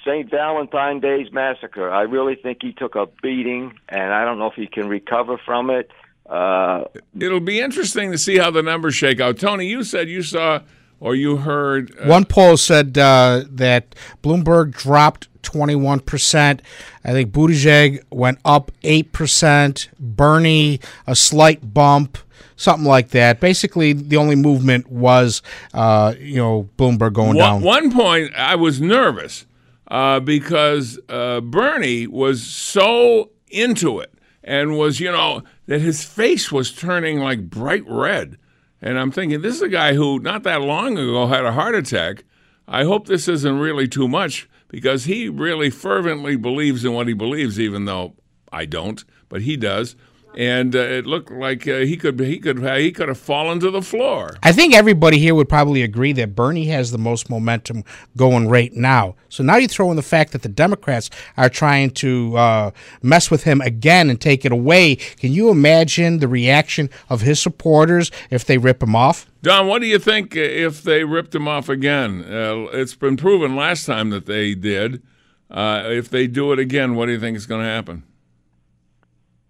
St. 0.03 0.31
Valentine 0.31 1.01
Day's 1.01 1.31
massacre. 1.31 1.90
I 1.90 2.03
really 2.03 2.35
think 2.35 2.59
he 2.62 2.73
took 2.73 2.95
a 2.95 3.09
beating, 3.23 3.75
and 3.90 4.14
I 4.14 4.25
don't 4.25 4.38
know 4.38 4.47
if 4.47 4.55
he 4.55 4.66
can 4.66 4.88
recover 4.88 5.38
from 5.45 5.68
it. 5.68 5.90
Uh, 6.25 6.85
It'll 7.21 7.40
be 7.40 7.61
interesting 7.61 8.11
to 8.12 8.18
see 8.18 8.38
how 8.38 8.51
the 8.51 8.62
numbers 8.62 8.95
shake 8.95 9.21
out. 9.21 9.38
Tony, 9.38 9.66
you 9.66 9.85
said 9.85 10.09
you 10.09 10.23
saw 10.23 10.61
or 11.02 11.16
you 11.16 11.38
heard. 11.38 11.92
Uh, 12.00 12.06
One 12.06 12.24
poll 12.24 12.56
said 12.56 12.96
uh, 12.96 13.42
that 13.50 13.94
Bloomberg 14.22 14.70
dropped 14.72 15.28
21%. 15.42 16.60
I 17.04 17.10
think 17.10 17.32
Buttigieg 17.32 18.04
went 18.10 18.38
up 18.44 18.70
8%. 18.84 19.88
Bernie, 19.98 20.80
a 21.08 21.16
slight 21.16 21.74
bump, 21.74 22.18
something 22.54 22.86
like 22.86 23.08
that. 23.08 23.40
Basically, 23.40 23.92
the 23.92 24.16
only 24.16 24.36
movement 24.36 24.90
was, 24.92 25.42
uh, 25.74 26.14
you 26.20 26.36
know, 26.36 26.68
Bloomberg 26.78 27.14
going 27.14 27.36
one, 27.36 27.36
down. 27.36 27.62
one 27.62 27.92
point, 27.92 28.32
I 28.36 28.54
was 28.54 28.80
nervous 28.80 29.44
uh, 29.88 30.20
because 30.20 31.00
uh, 31.08 31.40
Bernie 31.40 32.06
was 32.06 32.46
so 32.46 33.30
into 33.48 33.98
it 33.98 34.14
and 34.44 34.78
was, 34.78 35.00
you 35.00 35.10
know, 35.10 35.42
that 35.66 35.80
his 35.80 36.04
face 36.04 36.52
was 36.52 36.70
turning 36.70 37.18
like 37.18 37.50
bright 37.50 37.82
red. 37.88 38.38
And 38.83 38.99
I'm 38.99 39.12
thinking, 39.12 39.40
this 39.40 39.55
is 39.55 39.62
a 39.62 39.68
guy 39.68 39.95
who 39.95 40.18
not 40.18 40.42
that 40.42 40.61
long 40.61 40.99
ago 40.99 41.29
had 41.29 41.45
a 41.45 41.53
heart 41.53 41.77
attack. 41.77 42.25
I 42.66 42.83
hope 42.83 43.07
this 43.07 43.29
isn't 43.29 43.59
really 43.61 43.87
too 43.87 44.09
much 44.09 44.49
because 44.66 45.05
he 45.05 45.29
really 45.29 45.71
fervently 45.71 46.35
believes 46.35 46.85
in 46.85 46.92
what 46.92 47.07
he 47.07 47.14
believes, 47.14 47.61
even 47.61 47.85
though 47.85 48.14
I 48.53 48.64
don't, 48.66 49.05
but 49.29 49.42
he 49.42 49.57
does. 49.57 49.95
And 50.37 50.75
uh, 50.75 50.79
it 50.79 51.07
looked 51.07 51.31
like 51.31 51.66
uh, 51.68 51.79
he 51.79 51.97
could 51.97 52.18
he 52.21 52.38
could 52.38 52.59
he 52.79 52.92
could 52.92 53.09
have 53.09 53.18
fallen 53.18 53.61
to 53.61 53.71
the 53.71 53.83
floor. 53.83 54.37
I 54.42 54.53
think 54.53 54.75
everybody 54.75 55.18
here 55.18 55.35
would 55.35 55.49
probably 55.49 55.83
agree 55.83 56.12
that 56.14 56.35
Bernie 56.35 56.66
has 56.66 56.90
the 56.90 56.99
most 56.99 57.29
momentum 57.29 57.85
going 58.16 58.49
right 58.49 58.73
now. 58.73 59.14
So 59.29 59.42
now 59.42 59.57
you 59.57 59.68
throw 59.68 59.90
in 59.90 59.97
the 59.97 60.03
fact 60.03 60.33
that 60.33 60.42
the 60.42 60.49
Democrats 60.49 61.11
are 61.37 61.49
trying 61.49 61.90
to 61.90 62.37
uh, 62.37 62.71
mess 63.03 63.31
with 63.31 63.45
him 63.45 63.61
again 63.61 64.11
and 64.11 64.21
take 64.21 64.45
it 64.45 64.53
away. 64.53 64.97
Can 64.97 65.33
you 65.33 65.51
imagine 65.51 66.18
the 66.18 66.29
reaction 66.29 66.90
of 67.09 67.21
his 67.21 67.40
supporters 67.40 68.11
if 68.31 68.45
they 68.45 68.59
rip 68.59 68.83
him 68.83 68.97
off? 68.97 69.27
Don, 69.42 69.66
what 69.66 69.81
do 69.81 69.88
you 69.88 69.99
think 69.99 70.37
if 70.37 70.83
they 70.83 71.05
ripped 71.05 71.35
him 71.35 71.49
off 71.49 71.68
again? 71.68 72.25
Uh, 72.25 72.68
it's 72.73 72.95
been 72.95 73.16
proven 73.16 73.57
last 73.57 73.87
time 73.87 74.11
that 74.11 74.27
they 74.27 74.55
did. 74.55 75.03
Uh, 75.51 75.83
if 75.87 76.09
they 76.09 76.27
do 76.27 76.53
it 76.53 76.59
again, 76.59 76.95
what 76.95 77.07
do 77.07 77.12
you 77.12 77.21
think 77.21 77.37
is 77.37 77.45
going 77.47 77.62
to 77.62 77.68
happen? 77.68 78.05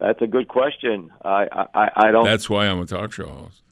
That's 0.03 0.21
a 0.21 0.27
good 0.27 0.49
question. 0.49 1.13
I 1.25 1.47
I, 1.75 1.91
I 1.95 2.11
don't. 2.11 2.25
That's 2.25 2.51
why 2.51 2.67
I'm 2.67 2.81
a 2.81 2.87
talk 2.87 3.13
show 3.13 3.29
host. 3.29 3.63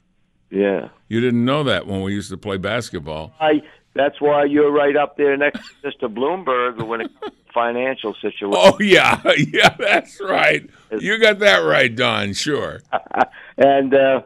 yeah. 0.49 0.87
You 1.09 1.19
didn't 1.19 1.43
know 1.43 1.65
that 1.65 1.87
when 1.87 2.01
we 2.03 2.13
used 2.13 2.29
to 2.29 2.37
play 2.37 2.57
basketball. 2.57 3.33
I. 3.39 3.61
That's 3.93 4.21
why 4.21 4.45
you're 4.45 4.71
right 4.71 4.95
up 4.95 5.17
there 5.17 5.35
next 5.35 5.59
to 5.59 5.91
Mr. 5.91 6.07
Bloomberg 6.07 6.81
when 6.87 7.01
it 7.01 7.11
comes 7.19 7.33
to 7.33 7.53
financial 7.53 8.13
situation. 8.13 8.53
Oh 8.53 8.77
yeah, 8.79 9.21
yeah, 9.51 9.75
that's 9.77 10.21
right. 10.21 10.69
You 10.97 11.19
got 11.19 11.39
that 11.39 11.57
right, 11.57 11.93
Don. 11.93 12.31
Sure. 12.31 12.81
and 13.57 13.93
uh, 13.93 14.21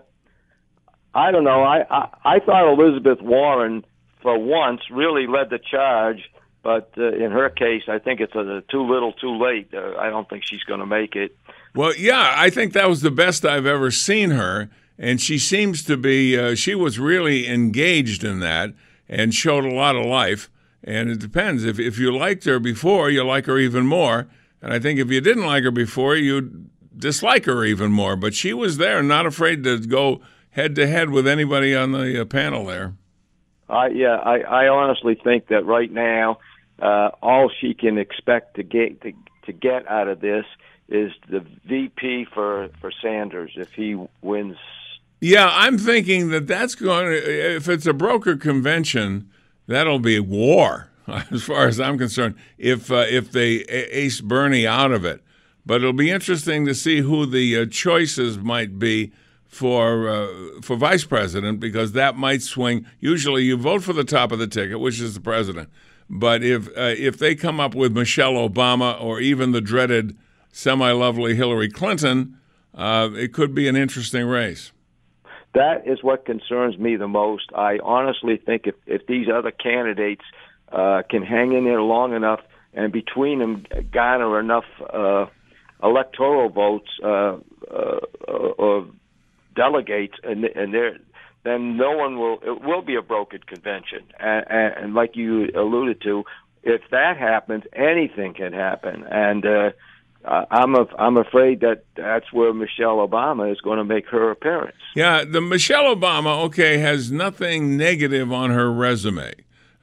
I 1.16 1.32
don't 1.32 1.44
know. 1.44 1.64
I, 1.64 1.84
I 1.90 2.10
I 2.24 2.40
thought 2.40 2.72
Elizabeth 2.72 3.24
Warren, 3.24 3.84
for 4.22 4.38
once, 4.38 4.82
really 4.92 5.26
led 5.26 5.50
the 5.50 5.58
charge. 5.60 6.30
But 6.62 6.92
uh, 6.98 7.14
in 7.14 7.32
her 7.32 7.50
case, 7.50 7.84
I 7.88 7.98
think 8.00 8.20
it's 8.20 8.34
a, 8.34 8.64
too 8.70 8.88
little, 8.88 9.14
too 9.14 9.38
late. 9.38 9.72
Uh, 9.72 9.98
I 10.00 10.10
don't 10.10 10.28
think 10.28 10.44
she's 10.46 10.64
going 10.64 10.80
to 10.80 10.88
make 10.88 11.16
it. 11.16 11.38
Well, 11.76 11.94
yeah, 11.98 12.34
I 12.38 12.50
think 12.50 12.72
that 12.74 12.88
was 12.88 13.02
the 13.02 13.12
best 13.12 13.46
I've 13.46 13.66
ever 13.66 13.92
seen 13.92 14.32
her, 14.32 14.70
and 14.98 15.20
she 15.20 15.38
seems 15.38 15.84
to 15.84 15.98
be. 15.98 16.38
Uh, 16.38 16.56
she 16.56 16.74
was 16.74 17.00
really 17.00 17.48
engaged 17.48 18.24
in 18.24 18.40
that 18.40 18.74
and 19.10 19.34
showed 19.34 19.66
a 19.66 19.74
lot 19.74 19.98
of 19.98 20.06
life. 20.06 20.50
And 20.84 21.10
it 21.10 21.20
depends. 21.20 21.66
If 21.66 21.78
if 21.78 22.00
you 22.00 22.16
liked 22.16 22.46
her 22.46 22.60
before, 22.60 23.10
you 23.10 23.26
like 23.26 23.46
her 23.48 23.58
even 23.58 23.86
more. 23.88 24.28
And 24.62 24.74
I 24.74 24.80
think 24.80 25.00
if 25.00 25.12
you 25.12 25.20
didn't 25.20 25.46
like 25.46 25.64
her 25.64 25.72
before, 25.72 26.16
you'd 26.16 26.70
dislike 26.98 27.46
her 27.46 27.66
even 27.66 27.92
more. 27.92 28.16
But 28.16 28.34
she 28.34 28.54
was 28.54 28.78
there, 28.78 29.04
not 29.04 29.26
afraid 29.26 29.64
to 29.66 29.80
go 29.80 30.22
head 30.52 30.76
to 30.76 30.88
head 30.88 31.10
with 31.10 31.28
anybody 31.28 31.76
on 31.76 31.92
the 31.92 32.22
uh, 32.22 32.26
panel 32.26 32.66
there. 32.66 32.94
I 33.68 33.88
yeah, 33.88 34.16
I, 34.16 34.40
I 34.40 34.68
honestly 34.70 35.20
think 35.22 35.48
that 35.48 35.66
right 35.66 35.92
now, 35.92 36.38
uh, 36.80 37.10
all 37.22 37.52
she 37.60 37.74
can 37.74 37.98
expect 37.98 38.56
to 38.56 38.64
get 38.64 39.02
to, 39.02 39.12
to 39.48 39.52
get 39.52 39.88
out 39.88 40.08
of 40.08 40.22
this 40.22 40.46
is 40.90 41.12
the 41.30 41.46
VP 41.66 42.28
for 42.34 42.70
for 42.80 42.92
Sanders 43.02 43.52
if 43.56 43.72
he 43.74 43.96
wins. 44.22 44.58
Yeah, 45.22 45.50
I'm 45.52 45.78
thinking 45.78 46.30
that 46.30 46.46
that's 46.46 46.76
going 46.76 47.08
to, 47.08 47.56
if 47.56 47.70
it's 47.70 47.88
a 47.88 47.94
broker 47.94 48.36
convention, 48.36 49.30
that'll 49.66 50.00
be 50.00 50.20
war, 50.20 50.90
as 51.08 51.44
far 51.44 51.68
as 51.68 51.80
I'm 51.80 51.98
concerned, 51.98 52.36
if, 52.58 52.92
uh, 52.92 53.06
if 53.08 53.32
they 53.32 53.62
ace 53.64 54.22
Bernie 54.22 54.68
out 54.68 54.92
of 54.92 55.06
it. 55.06 55.24
But 55.66 55.76
it'll 55.76 55.94
be 55.94 56.12
interesting 56.12 56.66
to 56.66 56.76
see 56.76 57.02
who 57.02 57.26
the 57.26 57.62
uh, 57.62 57.66
choices 57.66 58.38
might 58.38 58.78
be 58.78 59.14
for 59.48 60.10
uh, 60.10 60.28
for 60.62 60.76
vice 60.76 61.06
president 61.06 61.60
because 61.60 61.94
that 61.94 62.16
might 62.16 62.44
swing. 62.44 62.86
Usually, 63.00 63.44
you 63.44 63.58
vote 63.58 63.82
for 63.82 63.94
the 63.94 64.04
top 64.04 64.32
of 64.32 64.38
the 64.38 64.48
ticket, 64.48 64.80
which 64.80 65.00
is 65.00 65.16
the 65.16 65.22
president. 65.22 65.70
But 66.08 66.44
if 66.44 66.68
uh, 66.78 66.94
if 66.98 67.18
they 67.18 67.34
come 67.34 67.60
up 67.60 67.74
with 67.74 67.98
Michelle 67.98 68.34
Obama 68.34 69.02
or 69.02 69.20
even 69.20 69.54
the 69.54 69.62
dreaded 69.62 70.16
semi-lovely 70.56 71.36
Hillary 71.36 71.70
Clinton, 71.70 72.38
uh, 72.74 73.10
it 73.14 73.34
could 73.34 73.54
be 73.54 73.68
an 73.68 73.76
interesting 73.76 74.26
race. 74.26 74.72
That 75.54 75.86
is 75.86 76.02
what 76.02 76.26
concerns 76.26 76.78
me 76.78 76.96
the 76.96 77.10
most. 77.10 77.52
I 77.54 77.80
honestly 77.84 78.38
think 78.38 78.66
if 78.66 78.76
if 78.86 79.06
these 79.06 79.28
other 79.30 79.52
candidates 79.52 80.24
uh, 80.72 81.04
can 81.10 81.24
hang 81.24 81.52
in 81.52 81.66
there 81.66 81.82
long 81.82 82.14
enough 82.14 82.40
and 82.74 82.92
between 82.92 83.40
them 83.40 83.66
garner 83.92 84.40
enough 84.40 84.66
uh, 84.94 85.26
electoral 85.84 86.50
votes 86.50 86.90
uh, 87.04 87.38
uh, 87.70 88.00
or 88.58 88.88
delegates, 89.56 90.16
and 90.24 90.46
and 90.46 90.74
then 91.44 91.78
no 91.78 91.92
one 91.98 92.18
will. 92.18 92.40
It 92.42 92.62
will 92.64 92.82
be 92.82 92.96
a 92.96 93.02
brokered 93.02 93.46
convention, 93.46 94.04
and, 94.20 94.46
and, 94.50 94.74
and 94.78 94.94
like 94.94 95.18
you 95.18 95.50
alluded 95.54 96.02
to, 96.04 96.24
if 96.64 96.82
that 96.92 97.18
happens, 97.18 97.64
anything 97.74 98.34
can 98.34 98.54
happen, 98.54 99.04
and. 99.04 99.74
Uh, 100.26 100.46
I'm 100.50 100.76
I'm 100.98 101.18
afraid 101.18 101.60
that 101.62 101.84
that's 101.96 102.34
where 102.34 102.52
Michelle 102.54 102.98
Obama 103.08 103.52
is 103.52 103.62
going 103.62 103.78
to 103.78 103.84
make 103.84 104.08
her 104.08 104.32
appearance. 104.32 104.78
Yeah, 104.96 105.24
the 105.24 105.40
Michelle 105.40 105.96
Obama, 105.96 106.44
okay, 106.46 106.80
has 106.80 107.12
nothing 107.12 107.78
negative 107.78 108.32
on 108.32 108.50
her 108.50 108.72
resume. 108.72 109.34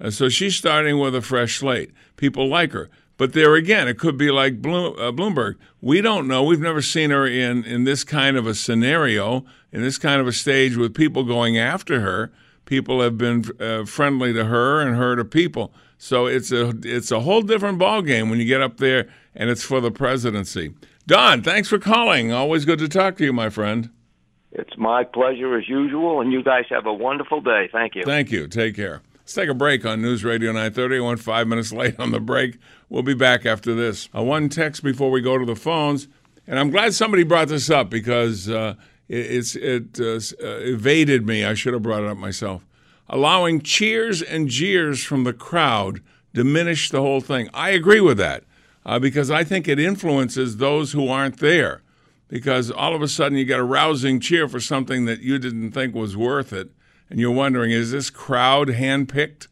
Uh, 0.01 0.11
so 0.11 0.29
she's 0.29 0.57
starting 0.57 0.99
with 0.99 1.15
a 1.15 1.23
fresh 1.23 1.59
slate. 1.59 1.93
People 2.17 2.49
like 2.49 2.73
her. 2.73 2.91
But 3.19 3.35
there 3.35 3.55
again, 3.55 3.87
it 3.87 3.99
could 3.99 4.17
be 4.17 4.33
like 4.33 4.61
Bloom, 4.61 4.97
uh, 4.99 5.13
Bloomberg. 5.13 5.55
We 5.81 6.01
don't 6.01 6.27
know. 6.27 6.43
We've 6.43 6.59
never 6.59 6.83
seen 6.83 7.11
her 7.11 7.25
in, 7.25 7.65
in 7.65 7.85
this 7.85 8.03
kind 8.03 8.37
of 8.37 8.49
a 8.49 8.55
scenario, 8.55 9.45
in 9.71 9.81
this 9.83 9.97
kind 9.97 10.21
of 10.21 10.27
a 10.27 10.33
stage 10.33 10.77
with 10.77 10.93
people 10.93 11.23
going 11.23 11.57
after 11.57 12.01
her. 12.01 12.33
People 12.65 13.01
have 13.01 13.17
been 13.17 13.45
uh, 13.61 13.85
friendly 13.85 14.33
to 14.33 14.47
her 14.47 14.81
and 14.81 14.97
her 14.97 15.15
to 15.15 15.25
people. 15.25 15.73
So 15.99 16.27
it's 16.27 16.51
a 16.51 16.73
it's 16.83 17.13
a 17.13 17.21
whole 17.21 17.43
different 17.43 17.79
ballgame 17.79 18.29
when 18.29 18.41
you 18.41 18.45
get 18.45 18.61
up 18.61 18.79
there 18.79 19.09
and 19.35 19.51
it's 19.51 19.63
for 19.63 19.81
the 19.81 19.91
presidency. 19.91 20.75
Don, 21.07 21.43
thanks 21.43 21.69
for 21.69 21.79
calling. 21.79 22.33
Always 22.33 22.65
good 22.65 22.79
to 22.79 22.89
talk 22.89 23.17
to 23.17 23.25
you, 23.25 23.33
my 23.33 23.51
friend. 23.51 23.91
It's 24.53 24.77
my 24.77 25.05
pleasure 25.05 25.57
as 25.57 25.69
usual, 25.69 26.21
and 26.21 26.33
you 26.33 26.43
guys 26.43 26.65
have 26.71 26.87
a 26.87 26.93
wonderful 26.93 27.41
day. 27.41 27.69
Thank 27.73 27.95
you. 27.95 28.03
Thank 28.05 28.31
you. 28.31 28.47
Take 28.47 28.77
care. 28.77 29.01
Let's 29.23 29.35
take 29.35 29.49
a 29.49 29.55
break 29.55 29.87
on 29.87 30.03
News 30.03 30.25
Radio 30.25 30.53
930. 30.53 30.97
I 30.97 31.01
went 31.01 31.21
five 31.21 31.49
minutes 31.49 31.73
late 31.73 31.99
on 31.99 32.11
the 32.11 32.21
break. 32.21 32.59
We'll 32.89 33.03
be 33.03 33.15
back 33.15 33.47
after 33.47 33.75
this. 33.75 34.09
Uh, 34.15 34.23
one 34.23 34.49
text 34.49 34.83
before 34.83 35.11
we 35.11 35.23
go 35.23 35.39
to 35.39 35.47
the 35.47 35.57
phones, 35.57 36.07
and 36.47 36.59
I'm 36.59 36.71
glad 36.71 36.93
somebody 36.93 37.23
brought 37.23 37.49
this 37.49 37.71
up 37.71 37.89
because 37.89 38.51
uh, 38.51 38.75
it, 39.09 39.17
it's 39.17 39.57
it 39.57 39.99
uh, 39.99 40.17
uh, 40.45 40.59
evaded 40.61 41.27
me. 41.27 41.45
I 41.45 41.55
should 41.55 41.73
have 41.73 41.83
brought 41.83 42.03
it 42.03 42.11
up 42.11 42.19
myself. 42.19 42.67
Allowing 43.09 43.63
cheers 43.63 44.21
and 44.21 44.49
jeers 44.49 45.03
from 45.03 45.25
the 45.25 45.33
crowd 45.33 46.03
diminish 46.35 46.91
the 46.91 47.01
whole 47.01 47.21
thing. 47.21 47.49
I 47.55 47.71
agree 47.71 48.01
with 48.01 48.19
that 48.19 48.45
uh, 48.85 48.99
because 48.99 49.31
I 49.31 49.45
think 49.45 49.69
it 49.69 49.79
influences 49.79 50.57
those 50.57 50.93
who 50.93 51.09
aren't 51.09 51.39
there. 51.39 51.83
Because 52.29 52.71
all 52.71 52.95
of 52.95 53.03
a 53.03 53.09
sudden 53.09 53.37
you 53.37 53.45
get 53.45 53.61
a 53.61 53.65
rousing 53.65 54.19
cheer 54.19 54.49
for 54.49 54.59
something 54.59 55.05
that 55.05 55.21
you 55.21 55.39
didn't 55.39 55.73
think 55.73 55.95
was 55.95 56.17
worth 56.17 56.53
it, 56.53 56.71
and 57.11 57.21
you're 57.21 57.31
wondering, 57.31 57.71
is 57.71 57.91
this 57.91 58.09
crowd 58.09 58.69
handpicked? 58.69 59.49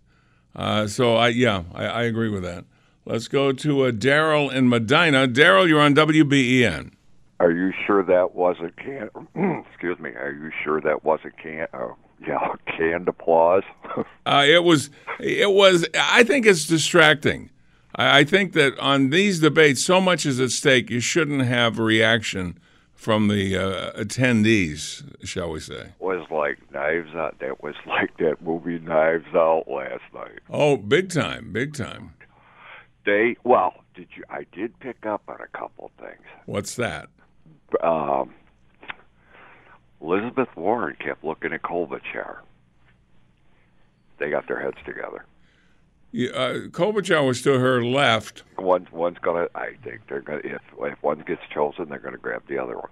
Uh, 0.56 0.86
so 0.86 1.14
I 1.14 1.28
yeah, 1.28 1.64
I, 1.74 1.84
I 1.84 2.02
agree 2.04 2.30
with 2.30 2.42
that. 2.42 2.64
Let's 3.04 3.28
go 3.28 3.52
to 3.52 3.86
uh, 3.86 3.90
Daryl 3.90 4.52
in 4.52 4.68
Medina. 4.68 5.26
Daryl, 5.28 5.68
you're 5.68 5.80
on 5.80 5.94
WBEN. 5.94 6.92
Are 7.38 7.50
you 7.50 7.72
sure 7.86 8.02
that 8.02 8.34
wasn't 8.34 8.76
can? 8.76 9.10
excuse 9.66 9.98
me. 9.98 10.10
Are 10.10 10.32
you 10.32 10.50
sure 10.62 10.80
that 10.80 11.04
wasn't 11.04 11.36
can? 11.38 11.66
Uh, 11.72 11.88
yeah, 12.26 12.54
canned 12.66 13.08
applause. 13.08 13.62
Uh, 14.26 14.44
it 14.46 14.62
was. 14.62 14.90
It 15.18 15.50
was. 15.50 15.84
I 15.98 16.22
think 16.22 16.46
it's 16.46 16.66
distracting. 16.66 17.50
I, 17.94 18.20
I 18.20 18.24
think 18.24 18.52
that 18.54 18.78
on 18.78 19.10
these 19.10 19.40
debates, 19.40 19.84
so 19.84 20.00
much 20.00 20.26
is 20.26 20.40
at 20.40 20.50
stake. 20.50 20.90
You 20.90 21.00
shouldn't 21.00 21.42
have 21.42 21.78
a 21.78 21.82
reaction 21.82 22.58
from 22.94 23.28
the 23.28 23.56
uh, 23.56 23.92
attendees, 23.92 25.02
shall 25.26 25.50
we 25.50 25.60
say? 25.60 25.92
was 25.98 26.26
like 26.30 26.58
Knives 26.72 27.14
Out. 27.14 27.38
That 27.40 27.62
was 27.62 27.74
like 27.86 28.16
that 28.18 28.42
movie 28.42 28.78
Knives 28.78 29.34
Out 29.34 29.64
last 29.68 30.02
night. 30.12 30.40
Oh, 30.50 30.76
big 30.76 31.10
time, 31.10 31.52
big 31.52 31.74
time. 31.74 32.14
They 33.06 33.36
well, 33.44 33.72
did 33.94 34.08
you? 34.14 34.24
I 34.28 34.44
did 34.52 34.78
pick 34.80 35.06
up 35.06 35.22
on 35.28 35.38
a 35.40 35.58
couple 35.58 35.90
things. 35.98 36.20
What's 36.46 36.76
that? 36.76 37.08
Um, 37.82 38.34
Elizabeth 40.02 40.48
Warren 40.56 40.96
kept 41.02 41.24
looking 41.24 41.52
at 41.52 41.62
Klobuchar. 41.62 42.38
They 44.18 44.28
got 44.28 44.46
their 44.46 44.60
heads 44.60 44.76
together. 44.84 45.24
Uh, 46.12 46.66
Klobuchar 46.70 47.24
was 47.24 47.40
to 47.42 47.58
her 47.60 47.84
left. 47.84 48.42
One 48.56 48.88
one's 48.90 49.18
gonna. 49.18 49.46
I 49.54 49.74
think 49.84 50.00
they're 50.08 50.20
gonna. 50.20 50.40
If 50.42 50.60
if 50.80 51.02
one 51.02 51.20
gets 51.20 51.42
chosen, 51.54 51.88
they're 51.88 52.00
gonna 52.00 52.16
grab 52.18 52.42
the 52.48 52.58
other 52.58 52.76
one. 52.76 52.88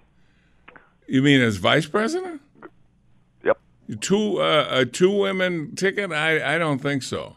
You 1.08 1.22
mean 1.22 1.40
as 1.40 1.56
vice 1.56 1.86
president? 1.86 2.40
Yep. 3.44 3.58
Two 4.00 4.40
uh, 4.40 4.68
a 4.70 4.86
two 4.86 5.10
women 5.10 5.74
ticket? 5.74 6.12
I 6.12 6.54
I 6.54 6.58
don't 6.58 6.78
think 6.78 7.02
so. 7.02 7.34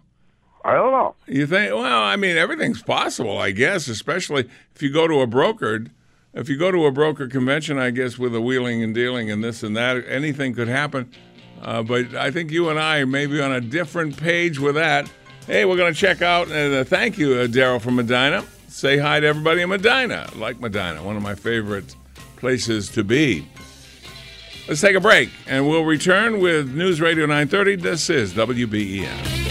I 0.64 0.74
don't 0.74 0.92
know. 0.92 1.16
You 1.26 1.48
think? 1.48 1.74
Well, 1.74 2.04
I 2.04 2.16
mean, 2.16 2.38
everything's 2.38 2.84
possible, 2.84 3.40
I 3.40 3.50
guess. 3.50 3.88
Especially 3.88 4.48
if 4.76 4.84
you 4.84 4.94
go 4.94 5.08
to 5.08 5.22
a 5.22 5.28
brokered, 5.28 5.90
if 6.36 6.48
you 6.48 6.60
go 6.60 6.70
to 6.70 6.86
a 6.86 6.92
broker 6.92 7.28
convention, 7.28 7.80
I 7.80 7.90
guess 7.90 8.20
with 8.20 8.36
a 8.36 8.42
wheeling 8.42 8.84
and 8.84 8.94
dealing 8.94 9.32
and 9.32 9.44
this 9.44 9.64
and 9.64 9.76
that, 9.76 10.06
anything 10.08 10.54
could 10.54 10.68
happen. 10.68 11.12
Uh, 11.60 11.82
but 11.82 12.14
I 12.14 12.30
think 12.30 12.52
you 12.52 12.70
and 12.70 12.80
I 12.80 13.06
may 13.06 13.26
be 13.26 13.42
on 13.42 13.52
a 13.52 13.62
different 13.62 14.18
page 14.18 14.60
with 14.60 14.76
that. 14.76 15.10
Hey, 15.48 15.66
we're 15.66 15.78
going 15.78 15.94
to 15.94 16.00
check 16.00 16.22
out 16.22 16.50
and 16.50 16.74
uh, 16.74 16.84
thank 16.84 17.18
you, 17.18 17.34
uh, 17.34 17.48
Daryl 17.48 17.82
from 17.82 17.96
Medina. 17.96 18.46
Say 18.68 18.98
hi 18.98 19.20
to 19.20 19.28
everybody 19.28 19.62
in 19.62 19.70
Medina. 19.70 20.30
I 20.32 20.38
like 20.38 20.60
Medina, 20.60 21.04
one 21.04 21.18
of 21.18 21.24
my 21.24 21.36
favorite 21.36 21.96
places 22.38 22.90
to 22.90 23.04
be. 23.04 23.48
Let's 24.68 24.82
take 24.82 24.96
a 24.96 25.02
break, 25.02 25.30
and 25.48 25.68
we'll 25.68 25.84
return 25.84 26.40
with 26.40 26.74
News 26.74 27.02
Radio 27.02 27.26
930. 27.26 27.78
This 27.78 28.10
is 28.10 28.34
WBEN. 28.34 29.51